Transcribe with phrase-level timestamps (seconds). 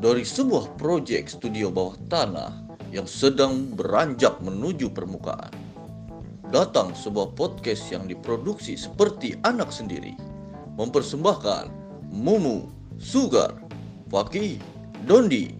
[0.00, 2.56] Dari sebuah proyek studio bawah tanah
[2.88, 5.52] yang sedang beranjak menuju permukaan.
[6.48, 10.16] Datang sebuah podcast yang diproduksi seperti anak sendiri.
[10.80, 11.68] Mempersembahkan
[12.16, 13.52] Mumu, Sugar,
[14.08, 14.56] Faki,
[15.04, 15.52] Dondi.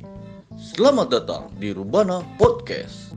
[0.56, 3.12] Selamat datang di Rubana Podcast.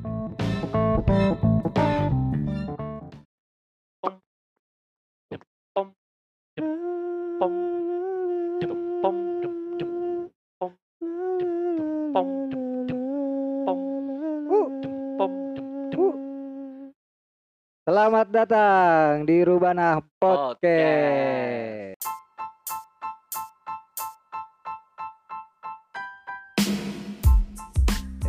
[18.34, 22.02] Datang di Rubana Podcast.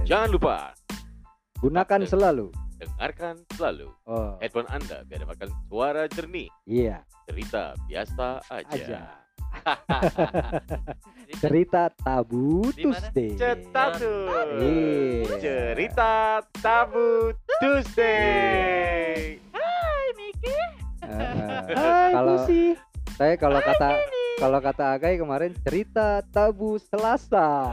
[0.04, 0.56] Jangan lupa
[1.58, 2.46] Gunakan Dan- selalu.
[2.74, 8.68] dengarkan selalu Oh, headphone Anda biar dapatkan suara jernih, iya cerita biasa aja.
[8.68, 9.00] aja.
[11.40, 12.74] Cerita Tabu?
[12.74, 13.38] Tuesday.
[13.38, 13.54] Iya.
[15.40, 17.30] Cerita Tabu
[17.62, 19.38] Tuesday.
[21.06, 22.10] Heeh.
[22.10, 22.36] Kalau
[23.14, 23.88] saya kalau kata
[24.34, 27.70] kalau kata Agai kemarin cerita Tabu Selasa.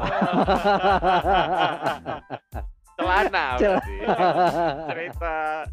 [2.93, 3.97] Celana Cel- berarti.
[4.85, 5.65] Cerita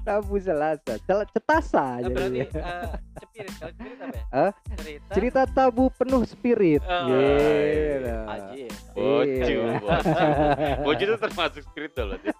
[0.00, 0.96] tabu Selasa.
[0.98, 2.40] Cel- cetasa Eh, berarti jadi.
[2.56, 2.88] eh,
[3.20, 4.24] cepirit kalau cepirit apa ya?
[4.32, 4.50] Hah?
[4.80, 5.12] Cerita.
[5.12, 6.80] Cerita tabu penuh spirit.
[6.82, 8.16] Oh, Gitu.
[8.24, 8.64] Haji.
[8.90, 9.76] Boju, Iya.
[9.76, 10.12] boju.
[10.88, 12.28] Boju itu termasuk spiritual berarti.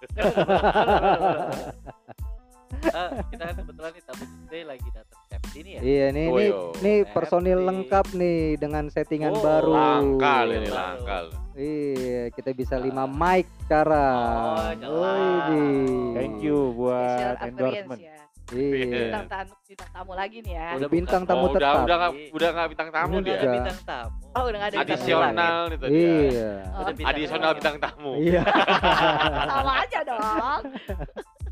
[2.73, 5.79] Eh, kita kan kebetulan nih tamu Tuesday lagi datang chef ini ya.
[5.81, 7.67] Iya nih nih, nih personil Happy.
[7.67, 9.71] lengkap nih dengan settingan Oh, baru.
[9.71, 11.25] Langkal ini langkal.
[11.53, 14.17] Iya, kita bisa lima mic sekarang.
[14.55, 15.19] Oh, jelas.
[15.45, 15.83] Widih.
[16.13, 17.99] Thank you buat endorsement.
[17.99, 18.17] ya.
[18.49, 19.07] Iya.
[19.07, 20.67] Bintang tamu, bintang tamu lagi nih ya.
[20.75, 21.75] Udah bintang tamu Oh, udah tetap.
[21.81, 23.35] udah nggak udah nggak bintang tamu Udah dia.
[23.37, 24.11] ada bintang tamu.
[24.29, 25.95] Oh, udah nggak ada bintang Adisional itu dia.
[25.95, 26.51] Iya.
[26.67, 27.57] Oh, Udah bintang Adisional tamu.
[27.57, 28.11] bintang tamu.
[28.17, 28.41] Iya.
[28.43, 29.49] tamu.
[29.51, 30.61] Sama aja dong.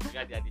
[0.01, 0.49] Enggak jadi.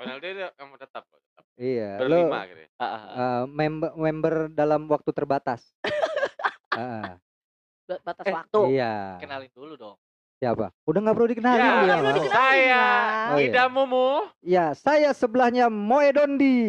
[0.00, 1.44] Dia dia yang tetap kok, tetap.
[1.54, 1.90] Iya.
[2.00, 2.60] Lo Berlima gitu.
[2.60, 2.68] ya.
[3.12, 5.60] Eh, member member dalam waktu terbatas.
[7.84, 8.60] Ba- Batas Eh, waktu.
[8.70, 9.18] iya.
[9.18, 9.96] Kenalin dulu dong.
[10.38, 10.72] Siapa?
[10.84, 11.84] Udah nggak perlu dikenalin Ya, perlu
[12.16, 12.84] dikenalin, Saya.
[13.28, 13.50] Oh, iya.
[13.50, 14.08] Ida Mumu.
[14.40, 16.60] Ya, saya sebelahnya Moe Dondi.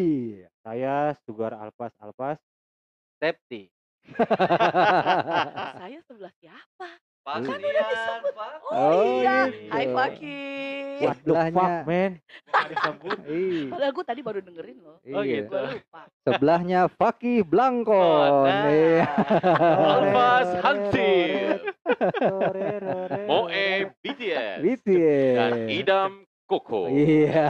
[0.59, 2.35] Saya Sugar Alpas Alpas.
[3.15, 3.71] Septi.
[5.77, 6.89] Saya sebelah siapa?
[7.21, 7.85] Pak Kan Kalian,
[8.33, 8.51] Pak.
[8.65, 9.45] Oh, Oh, iya.
[9.47, 9.69] gitu.
[9.69, 10.41] Hai Faki.
[11.01, 12.11] What the fuck man?
[13.27, 14.97] Ih, Padahal gue tadi baru dengerin loh.
[15.11, 15.43] Oh, iya.
[15.43, 15.57] gitu.
[15.57, 16.01] Lupa.
[16.23, 17.97] Sebelahnya Fakih Blanco.
[17.97, 18.69] Oh, nah.
[18.69, 19.05] Iya.
[19.81, 20.49] Almas
[22.21, 22.69] rore,
[23.27, 23.67] Moe
[23.99, 24.57] BTS.
[24.61, 25.35] BTS.
[25.35, 26.11] Dan Idam
[26.45, 26.91] Koko.
[26.91, 27.47] Iya.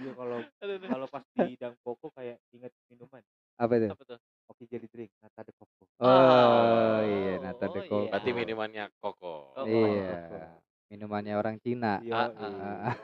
[0.00, 3.20] Iya, kalau kalau pas di Dang Koko kayak inget minuman.
[3.60, 3.86] Apa itu?
[3.92, 4.18] Apa tuh?
[4.50, 5.84] Oke jelly drink, nata de coco.
[6.02, 7.96] Oh, iya, Nata de Oh, Coco.
[8.04, 8.10] iya.
[8.10, 9.52] Berarti minumannya Koko.
[9.54, 10.60] Oh, Iya.
[10.92, 12.04] Minumannya orang Cina.
[12.04, 12.12] Iya.
[12.12, 12.68] Ah, iya.
[12.84, 12.94] Ah,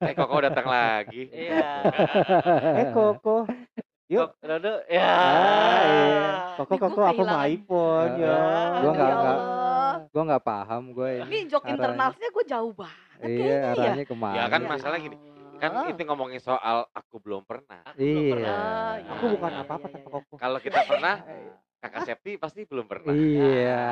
[0.00, 1.28] Eh Koko datang lagi.
[1.44, 1.72] Iya.
[2.80, 3.44] Eh Koko.
[4.08, 4.32] Yuk.
[4.40, 4.80] Dodo.
[4.88, 5.04] Ya.
[5.04, 6.24] Ah, iya.
[6.56, 8.36] Koko Koko aku mau iPhone ya.
[8.80, 9.94] Gua nggak Ya nggak Allah.
[10.08, 11.10] gua nggak paham gue.
[11.20, 13.72] Ini jok internalnya gue jauh banget Iya, ya.
[13.76, 14.34] arahnya ke mana?
[14.34, 15.16] Ya kan Ya masalah gini.
[15.54, 17.84] Kan itu ngomongin soal aku belum pernah.
[17.92, 18.32] Aku belum Iya.
[18.32, 18.56] pernah.
[18.56, 20.08] Ah, Aku bukan iya, apa-apa iya, iya.
[20.08, 20.34] Koko.
[20.34, 21.14] Kalau kita pernah,
[21.84, 23.12] Kakak Septi pasti belum pernah.
[23.12, 23.84] Iya.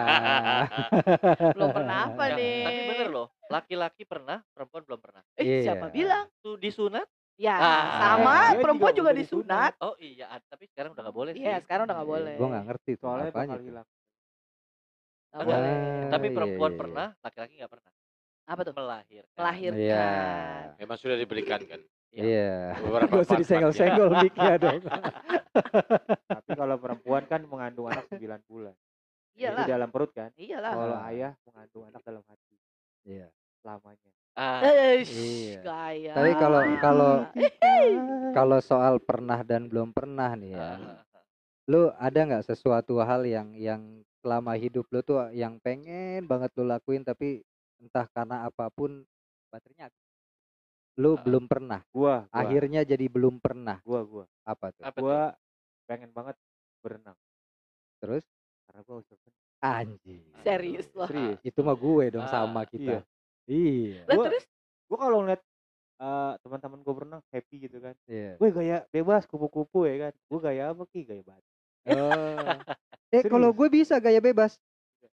[1.53, 2.65] Belum pernah apa Ya, nih?
[2.65, 5.21] Tapi bener loh, laki-laki pernah, perempuan belum pernah.
[5.37, 5.61] Eh, Iya.
[5.69, 6.25] siapa bilang?
[6.41, 7.05] Tuh disunat?
[7.37, 7.85] Ya, Ah,
[8.17, 9.73] sama dia perempuan juga juga udah disunat.
[9.81, 11.65] Oh iya, ad- tapi sekarang udah gak boleh Iya, sih.
[11.69, 12.35] sekarang udah nggak boleh.
[12.37, 13.57] Gue nggak ngerti tuh Soalnya apanya.
[13.57, 13.85] Nggak
[15.33, 15.47] Enggak.
[15.49, 15.75] boleh.
[16.09, 16.81] Tapi iya, perempuan iya, iya.
[16.81, 17.93] pernah, laki-laki nggak pernah.
[18.43, 18.73] Apa tuh?
[18.73, 19.37] Melahirkan.
[19.37, 19.81] Melahirkan.
[19.81, 20.09] Iya.
[20.81, 21.81] Memang sudah diberikan kan.
[22.13, 22.77] Iya.
[22.79, 24.81] Beberapa Gak usah disenggol-senggol mic-nya dong.
[26.29, 28.77] Tapi kalau perempuan kan mengandung anak 9 bulan.
[29.33, 29.65] Itu Iyalah.
[29.65, 30.29] dalam perut kan.
[30.37, 30.73] Iyalah.
[30.73, 31.09] Kalau Ah.
[31.09, 32.55] ayah mengandung anak dalam hati
[33.03, 33.27] Iya.
[33.59, 34.11] selamanya.
[34.33, 35.61] Ah, Eh, Iya.
[35.63, 36.13] gaya.
[36.15, 37.93] Tapi kalau kalau Eh,
[38.33, 40.69] kalau soal pernah dan belum pernah nih ya.
[40.77, 41.25] ah, ah.
[41.65, 43.81] Lu ada nggak sesuatu hal yang yang
[44.21, 47.41] selama hidup lu tuh yang pengen banget lu lakuin tapi
[47.77, 49.01] entah karena apa pun
[49.49, 50.01] baterainya habis.
[50.95, 51.21] Lu Ah.
[51.21, 51.81] belum pernah.
[51.89, 53.81] Gua, gua, Akhirnya jadi belum pernah.
[53.83, 54.83] gua, gua, Apa tuh?
[54.83, 55.03] Apa tuh?
[55.03, 55.21] gua
[55.85, 56.37] pengen banget
[56.79, 57.17] berenang
[57.99, 58.25] Terus
[58.65, 59.35] karena gua berenang.
[59.63, 60.23] anjing.
[60.43, 61.07] serius loh.
[61.07, 61.39] Serius.
[61.41, 62.83] Itu mah gue dong Ah, sama kita.
[62.83, 62.99] iya.
[63.45, 64.01] Iya.
[64.05, 64.45] Lah Gua- terus
[64.85, 65.43] Gua kalau ngeliat
[65.97, 67.95] eh, teman-teman gua berenang happy gitu kan.
[68.05, 68.35] Iya.
[68.37, 70.13] Gue gaya bebas kupu-kupu ya kan.
[70.27, 71.01] Gua gaya apa ki?
[71.03, 71.49] Gaya batu.
[71.89, 71.95] Oh.
[73.15, 74.59] eh kalau gue bisa gaya bebas.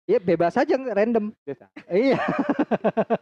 [0.05, 1.33] Iya bebas aja random.
[1.41, 1.65] Biasa.
[1.89, 2.21] Iya.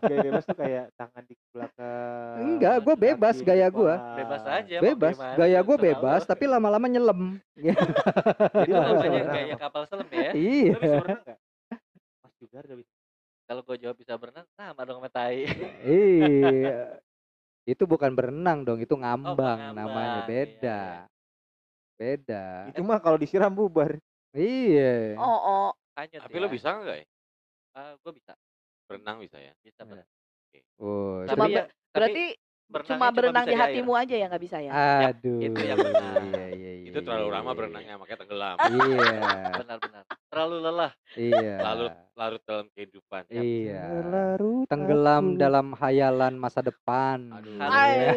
[0.03, 2.35] Gaya bebas tuh kayak tangan di belakang.
[2.43, 3.95] Enggak, gua bebas gaya gua.
[3.95, 4.17] kepala.
[4.19, 4.77] Bebas aja.
[4.83, 5.15] Bebas.
[5.15, 7.39] gimana, Gaya gue bebas tapi lama-lama nyelem.
[7.55, 10.31] Jadi Itu lu bisa namanya gaya kapal selam ya.
[10.35, 10.71] Iya.
[10.75, 11.39] bisa berenang nggak?
[12.19, 12.91] Mas juga udah bisa.
[13.43, 15.39] Kalau gue jawab bisa berenang, sama dong sama tai.
[15.87, 16.99] Iya.
[17.63, 20.19] Itu bukan berenang dong, itu ngambang ngambang, namanya.
[20.19, 20.81] iya, Beda.
[20.83, 21.11] iya.
[21.95, 22.43] Beda.
[22.75, 23.95] Itu mah kalau disiram bubar.
[24.35, 25.15] Iya.
[25.15, 25.39] Oh,
[25.71, 25.71] oh.
[25.93, 27.05] Hanyut Tapi lo bisa nggak ya?
[28.01, 28.33] gue bisa.
[28.89, 29.53] Berenang bisa ya?
[29.61, 30.09] Bisa berenang.
[30.77, 32.23] Oh, Cuma Tapi ber- ya, tapi berarti
[32.69, 33.63] berenangnya cuma berenang bisa di air.
[33.69, 34.71] hatimu aja ya nggak bisa ya?
[35.09, 35.39] aduh.
[35.41, 36.15] itu yang benar.
[36.23, 36.89] Iya, iya, iya.
[36.89, 38.57] Itu terlalu iya, lama iya, berenangnya makanya tenggelam.
[38.57, 39.09] Iya.
[39.61, 40.03] Benar-benar.
[40.29, 40.91] Terlalu lelah.
[41.13, 41.55] Iya.
[41.61, 43.21] Larut larut dalam kehidupan.
[43.29, 43.81] Iya.
[44.09, 45.39] Larut Tenggelam aku.
[45.41, 47.17] dalam hayalan masa depan.
[47.33, 47.57] Aduh.
[47.61, 48.09] Iya.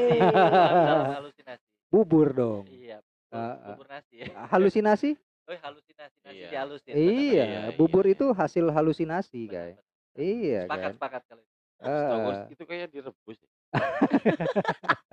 [1.20, 1.64] halusinasi.
[1.92, 2.64] Bubur dong.
[2.68, 3.00] Iya.
[3.32, 4.32] Bubur nasi ya.
[4.48, 5.10] Halusinasi?
[5.46, 6.48] Oh, halusinasi nasi Iya.
[6.50, 6.92] dihalusin.
[6.92, 8.12] Iya, iya, bubur iya.
[8.12, 9.78] itu hasil halusinasi, guys.
[10.12, 10.92] Iya Sepakat, kan.
[10.96, 11.54] sepakat kalau itu.
[11.76, 12.46] Setahu gua Ah.
[12.48, 13.38] itu kayak direbus.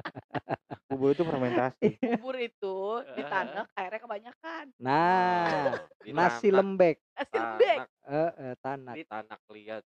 [0.85, 1.89] Bubur itu fermentasi.
[2.15, 2.75] Bubur itu
[3.13, 4.65] ditanek airnya kebanyakan.
[4.77, 6.95] Nah, Di nasi tanak- lembek.
[7.11, 7.77] Nasi lembek.
[7.77, 8.95] tanak- Eh, eh, tanak.
[8.95, 9.83] Di tanak liat.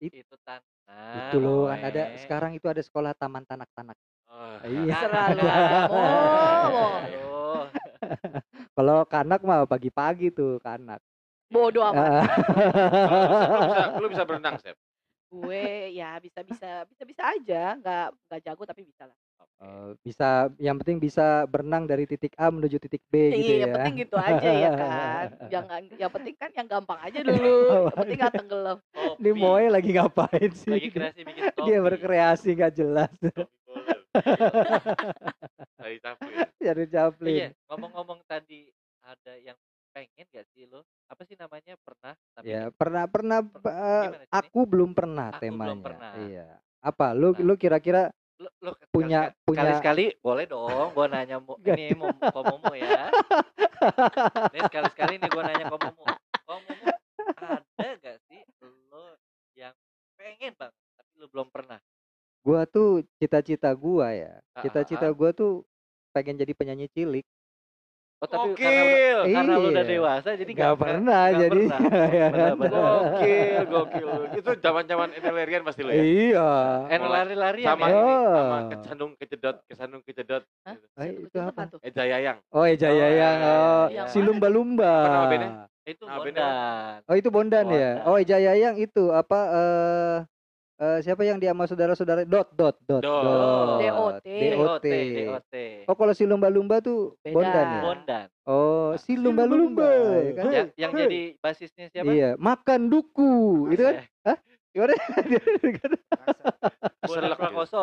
[0.00, 1.12] Itu tanah.
[1.18, 3.96] Itu loh, kan ada sekarang itu ada sekolah taman tanak-tanak.
[4.28, 4.94] Oh, Iya.
[4.96, 5.40] Selalu.
[5.90, 6.96] Oh.
[7.50, 7.62] Oh,
[8.76, 11.00] Kalau kanak mah pagi-pagi tuh kanak.
[11.50, 12.30] Bodoh amat.
[12.30, 14.76] Kalau lu bisa, lu bisa berenang, Sep.
[15.30, 19.14] Gue ya bisa bisa bisa bisa aja, nggak nggak jago tapi bisa lah.
[19.60, 23.60] Eh, bisa yang penting bisa berenang dari titik A menuju titik B gitu iya, ya.
[23.60, 25.26] yang penting gitu aja ya kan.
[25.52, 27.56] Jangan yang penting kan yang gampang aja dulu.
[27.68, 28.78] Yang penting nggak tenggelam.
[29.20, 29.30] Ini.
[29.36, 30.72] Moe lagi ngapain sih?
[30.72, 31.68] lagi kreasi bikin topi.
[31.68, 33.12] Dia berkreasi nggak jelas.
[35.80, 36.36] Dari Chaplin.
[36.60, 37.50] Jadi Iya, Chaplin.
[37.66, 38.68] ngomong-ngomong tadi
[39.00, 39.56] ada yang
[39.90, 40.84] pengen gak sih lo?
[41.08, 42.14] Apa sih namanya pernah?
[42.30, 44.30] Tapi Ya pernah pernah Per- gimana sih?
[44.30, 45.80] aku belum pernah Aku belum temanya.
[45.82, 46.12] pernah.
[46.20, 46.48] Iya.
[46.80, 47.40] Apa lu Nah.
[47.42, 52.72] lu kira-kira lo, lo punya- punya- sekali-sekali boleh dong gua nanya mu, ini mau komomo
[52.72, 53.08] ya.
[54.50, 56.04] Nih sekali-sekali nih gua nanya komomo.
[56.42, 56.86] Komomo
[57.36, 58.40] ada gak sih
[58.88, 59.16] lo
[59.52, 59.74] yang
[60.14, 61.80] pengen banget tapi lo belum pernah?
[62.40, 64.40] gua tuh cita-cita gua ya.
[64.56, 65.66] Cita-cita gua tuh
[66.10, 67.26] pengen jadi penyanyi cilik.
[68.20, 69.18] Oh tapi karena Gokil.
[69.32, 69.92] karena lo udah Iya.
[69.96, 71.62] dewasa jadi Nggak pernah nggak jadi.
[71.64, 71.80] pernah.
[72.20, 72.82] Ya benar.
[72.84, 74.08] Gokil, gokil.
[74.36, 76.04] Itu zaman-zaman Enelerian pasti lo ya.
[76.04, 76.50] Iya.
[76.86, 77.96] Eh lari-lari Sama ya.
[77.96, 78.34] ini, Oh.
[78.36, 80.44] sama kesandung kejedot, kesandung kejedot.
[80.62, 80.76] Hah?
[80.76, 81.00] gitu.
[81.00, 81.60] Eh, itu apa?
[81.64, 81.78] tuh?
[81.80, 82.38] Eja Yayang.
[82.52, 83.36] Oh Eja Oh, Yayang.
[83.40, 84.26] iya, Oh, iya, si iya.
[84.28, 84.92] lumba-lumba.
[84.92, 85.50] Apa nama bandnya?
[85.80, 86.16] Itu Nah.
[86.20, 86.96] Bondan.
[87.08, 87.90] Oh itu Bondan ya.
[87.96, 88.04] Bondan.
[88.04, 90.16] Oh Eja Yayang itu apa eh
[90.80, 93.78] eh, siapa yang dia sama saudara-saudara dot dot dot Dot.
[93.78, 94.24] DOT.
[94.24, 94.86] DOT.
[94.86, 95.54] DOT.
[95.84, 97.34] Oh kalau si lumba-lumba tuh Beda.
[97.36, 97.80] Bondan ya.
[97.82, 98.26] Bondan.
[98.44, 99.90] Oh si lumba-lumba.
[100.18, 100.44] ya kan?
[100.50, 102.08] Yang, yang jadi basisnya siapa?
[102.08, 103.32] Iya, makan duku.
[103.68, 103.94] Itu kan?
[104.26, 104.38] Eh,
[104.70, 104.94] Gimana?
[104.94, 105.42] Bondan
[107.02, 107.36] Selek gitu.
[107.36, 107.82] Prakoso.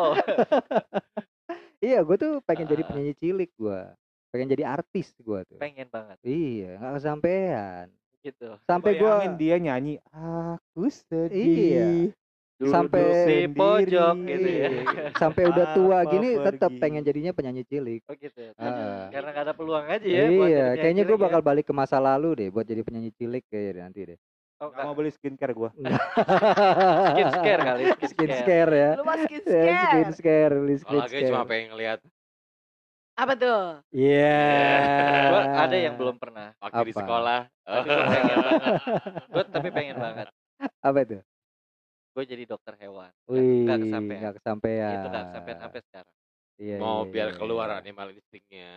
[1.78, 2.86] iya, gue tuh pengen jadi Ah.
[2.88, 3.92] penyanyi cilik gua.
[4.28, 5.56] Pengen jadi artis gua tuh.
[5.56, 7.86] Pengen banget Iya, nggak kesampean.
[8.18, 8.48] gitu.
[8.64, 11.32] Sampai gua Bayangin dia nyanyi aku sedih.
[11.32, 11.86] Iya.
[12.58, 13.54] Duduk Sampai di sendiri.
[13.54, 14.68] pojok gitu ya.
[15.14, 18.02] Sampai udah tua Apa gini tetap pengen jadinya penyanyi cilik.
[18.04, 18.34] Oh gitu.
[18.34, 18.50] ya.
[18.58, 19.06] Ah.
[19.14, 20.26] Karena gak ada peluang aja ya.
[20.26, 21.22] buat iya, kayaknya gue ya.
[21.22, 24.18] bakal balik ke masa lalu deh buat jadi penyanyi cilik kayaknya nanti deh.
[24.58, 25.70] Oh, Nggak mau beli skincare gua.
[27.14, 27.82] skin scare kali.
[28.10, 28.90] skin scare ya.
[28.98, 29.54] Lu mas skin Ya,
[29.86, 30.18] skin scare.
[30.18, 31.98] scare, beli Kalau skin lagi cuma pengen ngeliat
[33.14, 33.62] Apa tuh?
[33.94, 34.42] Iya.
[35.30, 36.58] Gua ada yang belum pernah.
[36.58, 37.40] waktu di sekolah.
[37.62, 38.72] Tapi gue pengen banget.
[39.26, 40.26] Gue tapi pengen banget.
[40.82, 41.18] Apa itu?
[42.18, 43.14] Gue jadi dokter hewan.
[43.14, 44.18] Nggak- Wih, nggak kesampean.
[44.18, 44.90] nggak kesampean.
[44.90, 46.14] Itu gak kesampean sampai sekarang.
[46.58, 47.76] Iya, Mau iya, biar iya, keluar iya.
[47.78, 48.72] animal instingnya.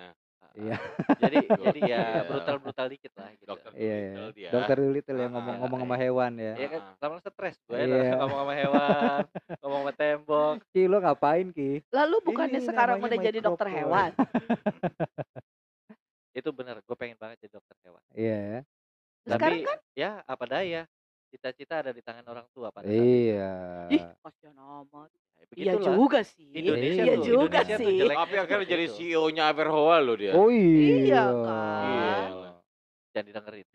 [0.51, 0.77] Iya.
[1.17, 2.27] Jadi jadi ya Gokil.
[2.29, 3.49] brutal-brutal dikit lah gitu.
[3.49, 4.13] Dokter Iya, iya.
[4.29, 4.49] Dia.
[4.53, 5.85] Dokter Dolittle yang Ah, ngomong-ngomong iya.
[5.87, 6.53] sama hewan ya.
[6.53, 8.11] Iya kan, lama stres gue Iya.
[8.21, 9.21] ngomong sama hewan,
[9.57, 10.53] ngomong sama tembok.
[10.69, 11.71] Ki lo ngapain Ki?
[11.89, 14.11] Lalu bukannya Ini sekarang udah jadi dokter hewan?
[16.31, 18.03] Itu bener, gue pengen banget jadi dokter hewan.
[18.13, 18.61] Iya.
[19.23, 19.77] Sekarang Tapi kan?
[19.93, 20.81] ya apa daya,
[21.31, 23.53] cita-cita ada di tangan orang tua pada saat Iya.
[23.89, 25.07] Ih, kasihan amat.
[25.07, 25.95] Ya, Iya begitulah.
[25.97, 26.47] juga sih.
[26.51, 27.95] Indonesia Iya tuh, juga Indonesia tuh sih.
[27.97, 28.95] jelek Tapi akhirnya jadi gitu.
[28.95, 30.31] CEO-nya Averhoa loh dia.
[30.33, 30.91] Oh iya.
[31.01, 31.81] Iya kan.
[31.81, 32.49] Gila.
[33.11, 33.67] Jangan didengerin.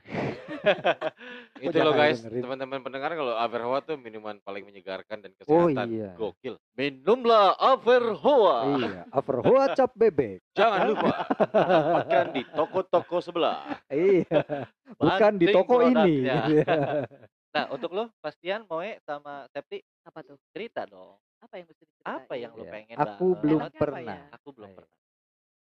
[1.61, 5.87] Itu loh guys, teman-teman pendengar kalau Averhoa tuh minuman paling menyegarkan dan Oh kesehatan.
[5.91, 6.11] iya.
[6.15, 6.57] Gokil.
[6.73, 8.57] Minumlah Averhoa.
[8.79, 9.01] Iya.
[9.11, 10.41] Averhoa cap bebek.
[10.53, 11.13] Jangan lupa
[11.51, 13.77] dapatkan di toko-toko sebelah.
[13.89, 14.41] Iya.
[14.97, 15.93] Bukan di Banting toko ini.
[15.93, 16.37] produknya.
[16.47, 16.65] Iya.
[17.57, 20.37] Nah, untuk lo, Pastian, Moe, sama Septi, Apa tuh?
[20.53, 21.17] cerita dong.
[21.41, 22.21] Apa yang mesti diceritain?
[22.29, 22.73] Apa yang lo Iya.
[22.77, 23.41] pengen Aku banget?
[23.43, 24.13] belum Enaknya apa pernah.
[24.13, 24.21] ya?
[24.37, 24.77] Aku belum Iya.
[24.77, 24.93] pernah.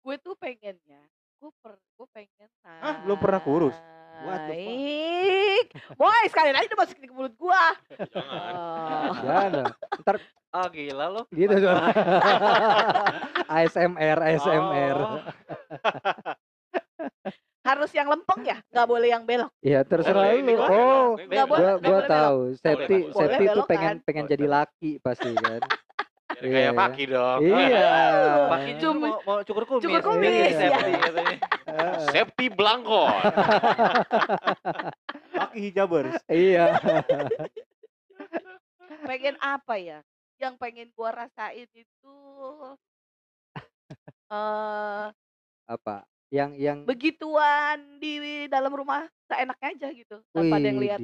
[0.05, 1.03] Gue tuh pengennya,
[1.41, 3.76] gue per, gue pengen Hah, belum pernah kurus?
[4.17, 5.67] Baik.
[5.97, 7.65] Boy, sekali lagi udah masukin ke mulut gua.
[8.12, 8.53] Jangan.
[8.57, 9.12] Oh.
[9.25, 9.67] Jangan.
[10.05, 10.17] Ntar
[10.57, 11.23] Ah gila lo.
[11.37, 11.93] gitu suara.
[13.57, 14.97] ASMR, ASMR.
[14.97, 15.21] Oh.
[17.67, 19.51] Harus yang lempeng ya, nggak boleh yang belok.
[19.59, 20.55] Iya terserah lu.
[20.55, 22.39] Oh, Nggak gua boleh, gua gua tahu.
[22.55, 24.07] Septi Septi tuh pengen kan?
[24.07, 25.61] pengen Boleh jadi laki pasti kan.
[26.37, 26.77] Biar Iya, kayak iya.
[26.77, 27.39] Paki dong.
[27.41, 27.89] Iya.
[28.51, 29.83] Pakai cum mau, mau cukur kumis.
[29.89, 30.69] Cukur Iya, kumis, ya.
[30.69, 31.37] safety katanya.
[31.67, 31.95] Heeh.
[32.13, 33.15] Safety Blankon.
[35.33, 36.15] Pakai hijabers.
[36.29, 36.67] Iya.
[39.09, 39.99] Pengen apa ya?
[40.37, 42.17] Yang pengen gua rasain itu
[44.27, 45.07] eh
[45.67, 45.97] Apa?
[46.37, 48.14] Yang yang begituan di
[48.47, 51.00] dalam rumah seenaknya aja gitu tanpa ada yang lihat.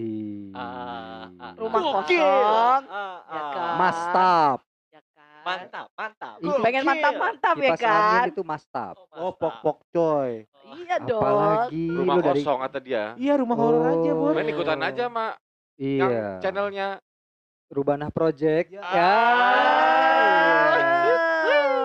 [0.53, 1.93] Ah, ah, rumah ah.
[1.97, 3.51] kosong Ah, ya ah.
[3.51, 4.59] kan Mastap.
[4.87, 6.37] ya kan Mantap, mantap.
[6.39, 8.95] Ih, pengen mantap-mantap ya Kipas kan angin itu mastap.
[8.95, 9.41] Oh, Oh, mantap.
[9.41, 10.33] pok-pok coy.
[10.73, 13.05] iya dong Apalagi Rumah dari kosong kata dia.
[13.17, 14.19] Iya, rumah horor aja, Oh.
[14.23, 14.35] Bos.
[14.37, 15.35] Main ikutan aja mak
[15.75, 16.29] yang Iya.
[16.39, 16.89] channelnya.
[17.67, 18.69] Rubana Project.
[18.69, 18.85] Ya.
[18.85, 19.15] Ya.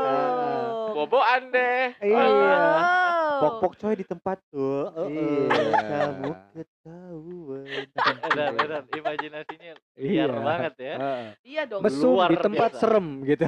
[0.04, 0.94] Oh.
[0.94, 1.96] Boboan deh.
[1.98, 3.07] Iya.
[3.38, 3.42] Oh.
[3.54, 4.90] Pok-pok coy di tempat tuh.
[5.06, 5.70] Iya.
[5.78, 7.66] Kamu ketahuan.
[8.28, 8.84] Edan, edan.
[8.90, 10.24] Imajinasinya Iya.
[10.24, 10.96] liar banget ya.
[10.96, 11.28] Heeh.
[11.44, 12.82] iya dong Mesum Luar di tempat biasa.
[12.82, 13.46] serem gitu.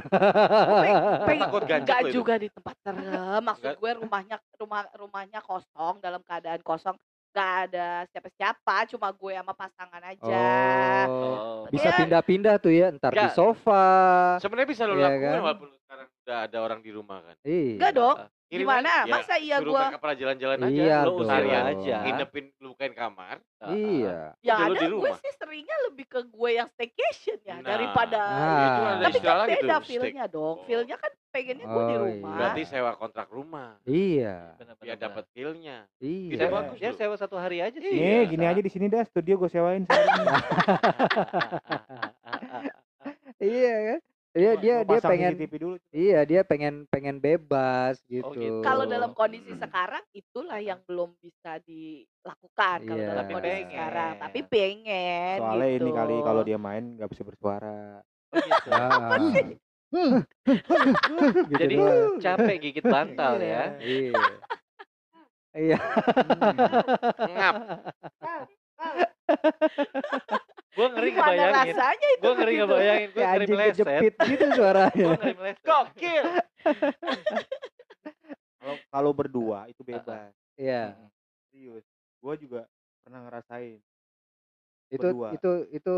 [1.22, 6.60] pengen Takut enggak juga di tempat serem maksud gue rumahnya rumah rumahnya kosong dalam keadaan
[6.60, 6.96] kosong
[7.30, 10.42] nggak ada siapa-siapa cuma gue sama pasangan aja
[11.06, 11.62] Oh.
[11.62, 11.62] Oh.
[11.68, 11.98] Bisa Iya.
[12.00, 13.86] pindah-pindah tuh ya, ntar di sofa.
[14.36, 15.40] Sebenarnya bisa lo Iya lakukan kan?
[15.40, 17.36] walaupun sekarang udah ada orang di rumah kan.
[17.40, 17.70] Iya.
[17.78, 19.06] enggak dong Kirim gimana aja.
[19.08, 20.74] masa iya Suruh gue mereka pada jalan-jalan aja.
[20.74, 21.16] Iya dong.
[21.16, 21.96] usir aja.
[22.02, 23.36] Nginepin lu bukain kamar.
[23.62, 24.18] Iya.
[24.40, 25.16] yang lu ada di gue rumah.
[25.16, 27.68] sih seringnya lebih ke gue yang staycation ya Nah.
[27.68, 28.58] daripada Nah.
[28.58, 29.86] Itu ada tapi kan beda steak.
[29.86, 30.64] feelnya dong Oh.
[30.64, 33.70] feelnya kan pengennya gue di Oh, rumah Berarti sewa kontrak rumah.
[33.84, 34.58] Iya.
[34.76, 35.86] Biar dapat feel-nya.
[35.98, 36.32] Iya.
[36.32, 37.92] Itu bagus Ya sewa satu hari aja sih.
[37.92, 39.86] Nih, gini aja di sini dah studio gue sewain.
[43.40, 44.00] Iya kan?
[44.30, 45.74] Iya dia dia pengen CCTV dulu.
[45.90, 48.30] Iya, dia pengen pengen bebas gitu.
[48.30, 48.62] gitu.
[48.62, 53.08] kalau dalam kondisi sekarang itulah yang belum bisa dilakukan kalau Iya.
[53.10, 53.70] dalam Tapi kondisi pengen.
[53.74, 55.82] sekarang tapi pengen Soalnya gitu.
[55.82, 57.98] ini kali kalau dia main nggak bisa bersuara.
[58.30, 58.70] Oh, gitu.
[59.90, 60.22] Ah.
[61.50, 62.22] Gitu Jadi doang.
[62.22, 63.74] capek gigit bantal ya.
[63.82, 64.14] Iya.
[65.50, 65.78] Iya.
[67.26, 67.54] Ngap.
[70.70, 71.74] Gue ngeri Gimana ngebayangin.
[71.74, 73.08] rasanya itu Gue ngeri ngebayangin.
[73.08, 73.74] Gue Kayak ngeri anjing meleset.
[73.76, 74.94] kejepit gitu suaranya.
[75.06, 75.62] Gue ngeri meleset.
[75.62, 76.24] Gokil.
[78.60, 80.30] Kalau kalau berdua itu bebas.
[80.54, 80.84] Iya.
[81.48, 81.84] Serius.
[82.18, 82.60] Gue juga
[83.00, 83.80] pernah ngerasain.
[84.88, 85.28] Itu Berdua.
[85.32, 85.94] itu itu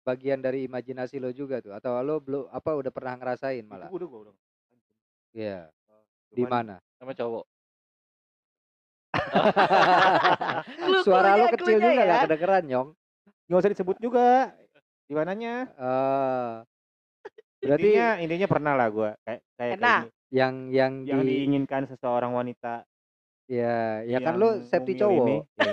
[0.00, 3.88] bagian dari imajinasi lo juga tuh atau lo belum apa udah pernah ngerasain malah?
[3.88, 4.34] Itu udah gue udah.
[5.32, 5.58] Iya.
[6.30, 6.76] Di Cuman mana?
[6.96, 7.44] Sama cowok.
[11.04, 12.04] Suara lo kecil juga ya.
[12.06, 12.88] gak kedengeran, Nyong.
[13.46, 14.52] Nggak usah disebut juga.
[15.06, 15.54] Di mananya?
[15.70, 16.54] Eh
[17.66, 22.30] berarti intinya intinya pernah lah gue kayak kayak kayak yang yang yang di diinginkan seseorang
[22.30, 22.86] wanita
[23.50, 25.72] ya ya kan lo safety cowok, ini, ya,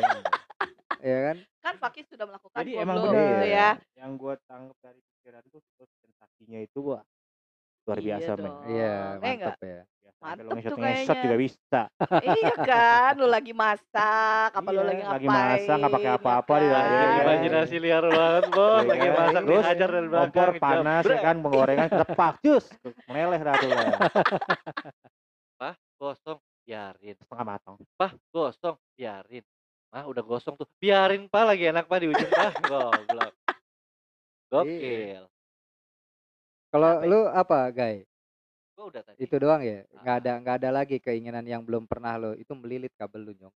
[1.13, 1.37] ya kan?
[1.61, 3.29] kan Fakih sudah melakukan jadi emang belum bener.
[3.29, 3.67] gitu Iya.
[3.77, 7.03] ya yang gue tangkap dari pikiran tuh terus sensasinya itu wah
[7.83, 8.57] luar Iya biasa men dong.
[8.65, 9.57] Iya, Eh, mantep enggak?
[9.59, 9.81] ya.
[9.83, 11.19] Biasa sampai Mantep lo ngesot tuh kayaknya.
[11.19, 11.81] juga bisa
[12.23, 16.15] iya kan lu lagi masak apa lu Iya, lagi ngapain lagi masak, nggak pakai ya
[16.15, 16.71] apa-apa di kan?
[16.71, 17.21] dalam Anjing, Iya.
[17.23, 18.79] Imajinasi liar banget bos.
[18.79, 19.13] Iya Lagi kan?
[19.13, 20.23] masak Terus dihajar dari belakang.
[20.25, 21.21] kompor panas ya Brek.
[21.21, 22.65] kan penggorengan ketepak cus
[23.05, 23.97] meleleh dah tuh lah.
[25.55, 26.39] Pah, gosong.
[26.63, 27.15] Biarin.
[27.17, 28.79] setengah matang Pah, gosong.
[28.93, 29.43] Biarin.
[29.89, 30.63] Mah udah gosong tuh.
[30.77, 32.51] Biarin pak lagi enak pak di ujung pah.
[32.63, 33.33] Goblok.
[34.49, 35.27] Gokil.
[36.73, 38.01] Kalau lu apa, Guy?
[38.73, 39.17] Gue udah tadi.
[39.21, 39.85] Itu doang ya?
[39.93, 40.21] Nggak Ah.
[40.25, 43.53] ada nggak ada lagi keinginan yang belum pernah lo itu melilit kabel lu, Nyong.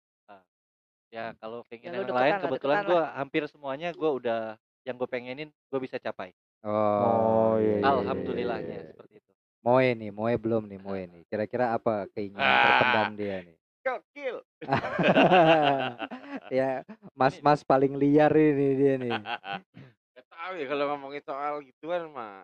[1.07, 5.47] Ya kalau keinginan lu yang lain kebetulan gue hampir semuanya gue udah yang gue pengenin
[5.47, 6.35] gue bisa capai.
[6.59, 8.89] Oh, Oh, iya, iya, Alhamdulillahnya iya.
[8.91, 9.31] seperti itu.
[9.63, 11.23] Moe nih, Moe belum nih, Moe nih.
[11.31, 12.59] Kira-kira apa keinginan Ah.
[12.67, 13.57] terpendam dia nih?
[13.85, 14.35] Gokil.
[16.59, 16.81] ya,
[17.13, 19.13] mas-mas paling liar ini dia nih.
[20.17, 22.43] Gak tahu ya kalau ngomongin soal gituan mah.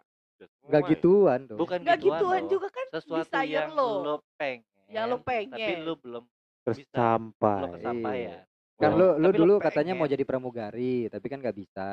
[0.67, 0.89] Nggak ya.
[0.95, 1.57] gituan tuh.
[1.57, 3.89] Bukan Nggak gituan, gituan juga kan Sesuatu desire yang lo.
[4.01, 4.63] lo pengen.
[4.91, 5.77] Yang lo Tapi pengen.
[5.83, 6.23] lu belum
[6.61, 6.93] terus Bisa.
[6.93, 8.41] sampai belum kesampaian.
[8.81, 11.89] Kan lu lu tapi lu dulu katanya mau jadi pramugari, tapi kan nggak bisa.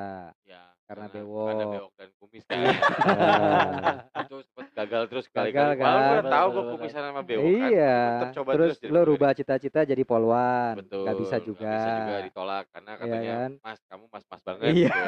[0.48, 0.62] Ya.
[0.88, 1.68] Karena Karena bewok.
[1.68, 2.56] bewok dan kumis kan.
[2.56, 2.72] Iya.
[4.24, 5.76] itu sempat gagal terus kali-kali.
[5.76, 6.16] Gagal, gue kan?
[6.16, 7.68] udah tahu gue kumisan sama bewok kan.
[7.68, 7.98] Iya.
[8.08, 10.72] Tetap coba Terus jadi lo rubah cita-cita jadi polwan.
[10.80, 11.04] Betul.
[11.04, 11.68] Gak bisa juga.
[11.76, 13.50] bisa juga ditolak karena Iya katanya kan?
[13.60, 14.88] Mas kamu mas-mas banget Iya.
[14.88, 15.00] gitu.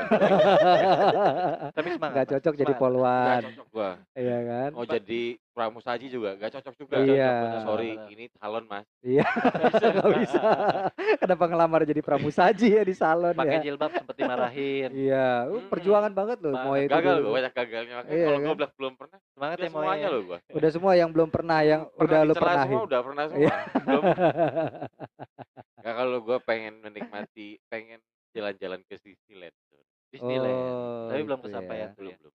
[1.80, 2.12] Tapi semangat.
[2.12, 2.32] Gak Mas.
[2.36, 3.40] cocok jadi polwan.
[3.40, 3.90] Gak cocok gua.
[4.12, 4.70] Iya kan?
[4.76, 6.94] Mau jadi pramusaji juga gak cocok juga.
[7.00, 7.32] Iya.
[7.64, 8.84] Sorry, ini salon mas.
[9.00, 9.24] Iya.
[9.96, 10.40] Gak bisa.
[11.16, 13.62] Kenapa ngelamar jadi pramusaji ya di salon Pakai ya?
[13.64, 14.88] jilbab sempet dimarahin.
[14.92, 15.48] Iya.
[15.70, 16.52] Perjuangan banget loh.
[16.52, 17.94] Mau itu Gagal gue banyak gagalnya.
[18.02, 18.44] Makanya Iya kalau kan?
[18.44, 20.38] gue bilang belum pernah, Semangat ya mau semuanya loh gue.
[20.58, 22.66] Udah semua yang belum pernah yang udah lu dicela pernahin.
[22.68, 23.40] semua udah pernah semua.
[23.40, 23.54] Iya.
[23.86, 24.02] Belum.
[25.84, 28.00] Gak kalau gue pengen menikmati, pengen
[28.36, 29.56] jalan-jalan ke Disneyland.
[30.10, 30.58] Disneyland.
[30.58, 31.96] Oh, Tapi belum itu kesampaian ya.
[31.96, 32.18] Belum ya.
[32.20, 32.34] belum.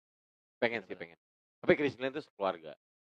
[0.61, 1.17] Pengen sih pengen.
[1.59, 2.71] Tapi ke Disneyland tuh sekeluarga.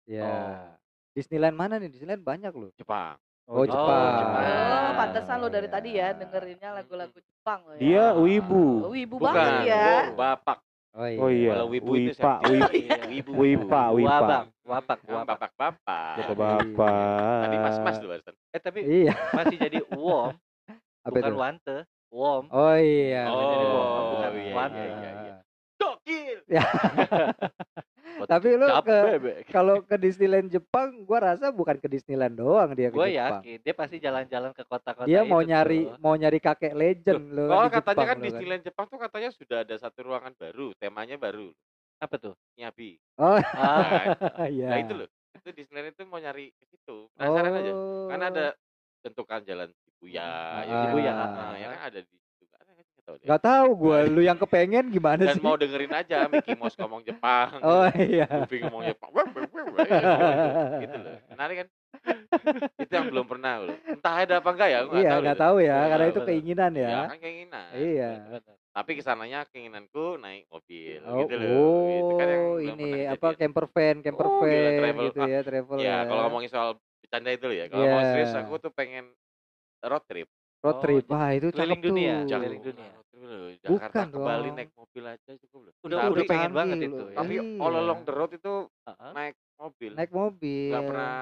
[0.07, 0.23] Ya.
[0.25, 0.69] Oh.
[1.13, 1.91] Disneyland mana nih?
[1.91, 2.71] Disneyland banyak loh.
[2.79, 3.19] Jepang.
[3.45, 4.17] Oh, Jepang.
[4.17, 4.45] Jepang.
[4.49, 5.75] Oh, pantesan lo dari iya.
[5.77, 7.81] tadi ya dengerinnya lagu-lagu Jepang lo ya.
[7.81, 8.11] Dia Ah.
[8.17, 8.65] wibu.
[8.81, 9.85] Oh, Wibu Bukan, banget ya.
[9.85, 10.59] Bo, Bapak.
[10.95, 11.19] Oh iya.
[11.21, 11.51] Oh iya.
[11.53, 12.49] Kalau wibu itu Wipa, siapa?
[12.49, 12.69] wipa.
[12.81, 13.31] Iya, wibu.
[13.35, 14.15] Wipa, wipa.
[14.15, 15.27] Wabak, wapak, Yang wapak.
[15.35, 16.15] bapak-bapak.
[16.17, 17.43] Bapak-bapak.
[17.45, 18.35] Tadi mas-mas lu barusan.
[18.55, 19.13] Eh tapi Iya.
[19.35, 20.33] masih jadi wom,
[21.05, 21.37] Apa bukan itu?
[21.37, 21.77] wante.
[22.15, 22.45] Wom.
[22.49, 23.23] Oh iya.
[23.27, 24.79] Oh, bukan iya, Wante.
[24.81, 25.35] iya, iya, iya.
[28.27, 28.97] Tapi lu ke
[29.47, 33.41] kalau ke Disneyland Jepang, gua rasa bukan ke Disneyland doang dia ke Gue Jepang.
[33.41, 35.97] yakin dia pasti jalan-jalan ke kota-kota Dia mau itu nyari tuh.
[35.99, 37.49] mau nyari kakek legend loh.
[37.51, 40.67] Oh di katanya Jepang kan loh Disneyland Jepang tuh katanya sudah ada satu ruangan baru,
[40.75, 41.49] temanya baru.
[41.97, 42.35] apa tuh?
[42.55, 43.01] Nyabi.
[43.17, 43.41] Oh Ah,
[44.35, 44.69] Nah, iya.
[44.69, 45.09] nah itu loh.
[45.35, 47.09] Itu Disneyland itu mau nyari ke situ.
[47.13, 47.73] Penasaran aja.
[47.73, 48.07] Oh.
[48.07, 48.47] Karena ada
[49.01, 50.21] bentukan jalan Shibuya.
[50.21, 50.63] Ah.
[50.63, 51.55] ya, Shibuya, Nah, ah.
[51.55, 52.17] ya kan ada di
[53.05, 53.07] kan?
[53.07, 53.27] Tahu deh.
[53.29, 55.45] Gak tahu gua, lu yang kepengen gimana Dan sih?
[55.45, 57.61] mau dengerin aja Mickey Mouse ngomong Jepang.
[57.65, 58.25] Oh iya.
[58.27, 59.11] Goofy ngomong Jepang.
[59.13, 60.09] Wah, wah, wah, wah, gitu,
[60.81, 61.17] gitu loh.
[61.29, 61.69] Menarik kan?
[62.83, 63.77] itu yang belum pernah loh.
[63.87, 65.37] Entah ada apa enggak ya, aku Iya, tahu loh.
[65.37, 66.29] tahu ya, Iya, karena itu betul.
[66.29, 66.99] keinginan Ya, ya.
[67.07, 67.69] kan keinginan.
[67.73, 68.11] Iya.
[68.75, 72.19] Tapi ke sananya keinginanku naik mobil Oh, gitu loh.
[72.19, 73.39] Kan yang oh, belum ini pernah apa kejadian.
[73.39, 75.05] camper van, camper Oh, gila, van travel.
[75.07, 75.97] gitu Ah, ya, travel Ya, ya.
[76.11, 77.67] kalau ngomongin soal bercanda itu loh ya.
[77.71, 78.09] Kalau mau Iya.
[78.11, 79.05] serius aku tuh pengen
[79.81, 80.29] road trip.
[80.65, 82.25] Road Oh, trip, wah itu keliling cakep dunia, tuh.
[82.27, 82.41] Jauh.
[82.41, 82.91] keliling dunia.
[83.57, 84.55] Jakarta Bukan ke Bali dong.
[84.55, 85.73] naik mobil aja cukup loh.
[85.81, 86.85] Udah tapi, udah pengen canggih banget loh.
[86.85, 87.05] itu.
[87.05, 87.17] ya.
[87.17, 87.43] tapi Iya.
[87.59, 89.13] all along the road itu Heeh.
[89.13, 89.91] naik mobil.
[89.95, 90.71] Naik mobil.
[90.71, 91.13] Nggak pernah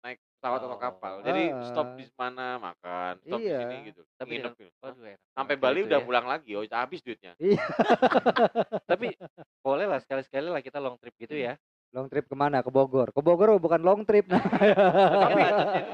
[0.00, 0.80] naik pesawat atau Oh.
[0.80, 1.12] kapal.
[1.20, 3.58] Jadi stop di mana makan, stop di Iya.
[3.58, 4.00] sini gitu.
[4.14, 4.78] Tapi Nginep dengan- gitu.
[4.82, 6.06] Waduh, enak Sampai banget Bali itu udah ya.
[6.06, 7.32] pulang lagi, oh habis duitnya.
[7.38, 7.64] Iya.
[8.90, 9.06] Tapi
[9.66, 11.56] boleh lah sekali-sekali lah kita long trip gitu ya.
[11.90, 12.60] Long trip ke mana?
[12.60, 13.10] Ke Bogor.
[13.10, 14.24] Ke Bogor bukan long trip.
[14.26, 14.40] Nah.
[15.24, 15.40] Tapi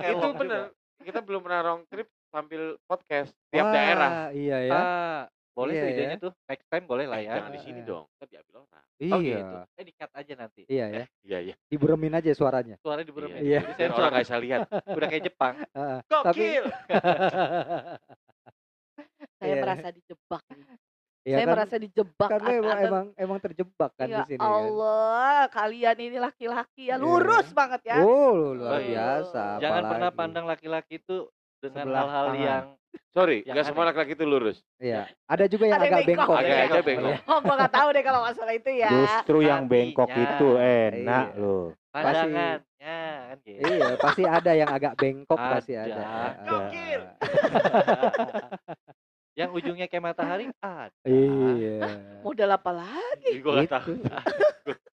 [0.05, 0.63] itu long bener.
[0.99, 4.11] Kita belum pernah round trip sambil podcast tiap Wah, daerah.
[4.31, 4.73] Iya ya.
[4.75, 5.95] Ah, boleh Iya tuh ya.
[5.97, 6.33] idenya tuh.
[6.45, 7.33] Next time boleh lah Eh, ya.
[7.35, 7.89] Jangan di sini Iya.
[7.89, 8.85] dong, kita diambil orang.
[8.99, 9.37] Oh iya.
[9.39, 9.57] gitu.
[9.73, 10.63] Eh di-cut aja nanti.
[10.67, 11.05] Iya ya.
[11.23, 11.55] Iya, iya.
[11.67, 12.77] Diburemin aja suaranya.
[12.79, 13.41] Suaranya diberemin.
[13.41, 13.61] Iya.
[13.63, 13.97] Biar Disensor.
[13.99, 14.61] orang nggak bisa lihat.
[14.87, 15.55] Udah kayak Jepang.
[15.77, 15.99] Heeh.
[16.05, 16.65] Tapi Gokil.
[19.37, 19.63] Saya Iya.
[19.63, 20.45] merasa dijebak.
[21.27, 22.29] ya Saya kan, merasa dijebak.
[22.31, 24.47] kan lu emang, emang emang terjebak kan ya di sini kan.
[24.49, 27.03] Allah, kalian ini laki-laki ya Iya.
[27.03, 27.97] lurus banget ya.
[27.99, 29.21] Oh, luar Oh, iya.
[29.21, 29.43] biasa.
[29.59, 31.27] Jangan pernah pandang laki-laki itu
[31.59, 32.43] dengan Sebelah hal-hal tangan.
[32.43, 32.77] yang
[33.13, 33.89] Sorry, Yang nggak semua aneh.
[33.93, 34.65] laki-laki itu lurus.
[34.77, 35.09] Iya.
[35.25, 36.17] Ada juga yang Ada agak bengkok.
[36.17, 36.39] bengkok.
[36.39, 37.15] Agak aja bengkok.
[37.27, 38.91] Oh, gua nggak tahu deh kalau masalah itu ya.
[38.91, 41.37] Justru yang bengkok itu enak Iya.
[41.37, 41.73] loh.
[41.93, 43.61] pandangannya kan gitu.
[43.65, 45.93] Iya, pasti ada yang agak bengkok pasti ada.
[45.93, 46.05] Ada.
[46.05, 46.47] Ada.
[46.47, 47.03] Gokil.
[49.37, 50.97] Yang ujungnya kayak matahari ada.
[51.05, 51.79] Iya.
[52.21, 53.31] Modal apa lagi?
[53.37, 53.77] Gue nggak Itu.
[53.77, 53.93] tahu.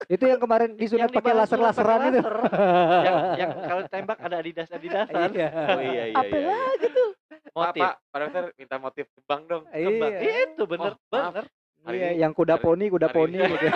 [0.06, 2.10] Itu yang kemarin disunat Yang pakai laser-laseran itu.
[2.18, 2.34] laser.
[3.06, 5.28] yang, yang kalau tembak ada adidas adidasan.
[5.30, 5.48] Iya.
[5.52, 6.48] Oh iya iya Apa iya.
[6.48, 7.08] lagi tuh?
[7.44, 7.80] Pak, Motif.
[7.80, 9.62] Pak, Pak Dokter minta motif kembang dong.
[9.66, 10.12] Kembang.
[10.12, 10.32] Iya.
[10.48, 11.44] Itu bener Oh, bener.
[11.82, 13.66] Hari Iya, ini- yang kuda hari- poni, kuda hari poni ini- gitu.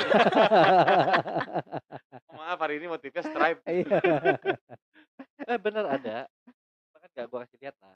[2.33, 3.61] Maaf hari ini motifnya stripe.
[3.65, 3.99] Iya.
[5.47, 6.27] Eh bener ada.
[6.91, 7.93] Bahkan gak gua kasih lihat lah.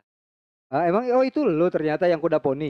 [0.68, 2.68] Ah, emang oh itu lu ternyata yang kuda poni.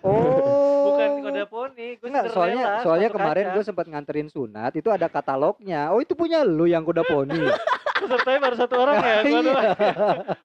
[0.00, 0.96] Oh.
[0.96, 5.92] Bukan kode poni, gue Enggak, soalnya soalnya kemarin gue sempat nganterin sunat, itu ada katalognya.
[5.92, 7.36] Oh, itu punya lu yang kuda poni.
[8.02, 9.16] pesertanya baru satu orang ya.
[9.24, 9.62] Gua Iya.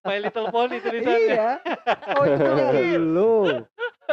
[0.06, 1.18] My Little Pony tulisannya.
[1.26, 1.50] iya.
[2.14, 3.38] Oh, itu punya lu.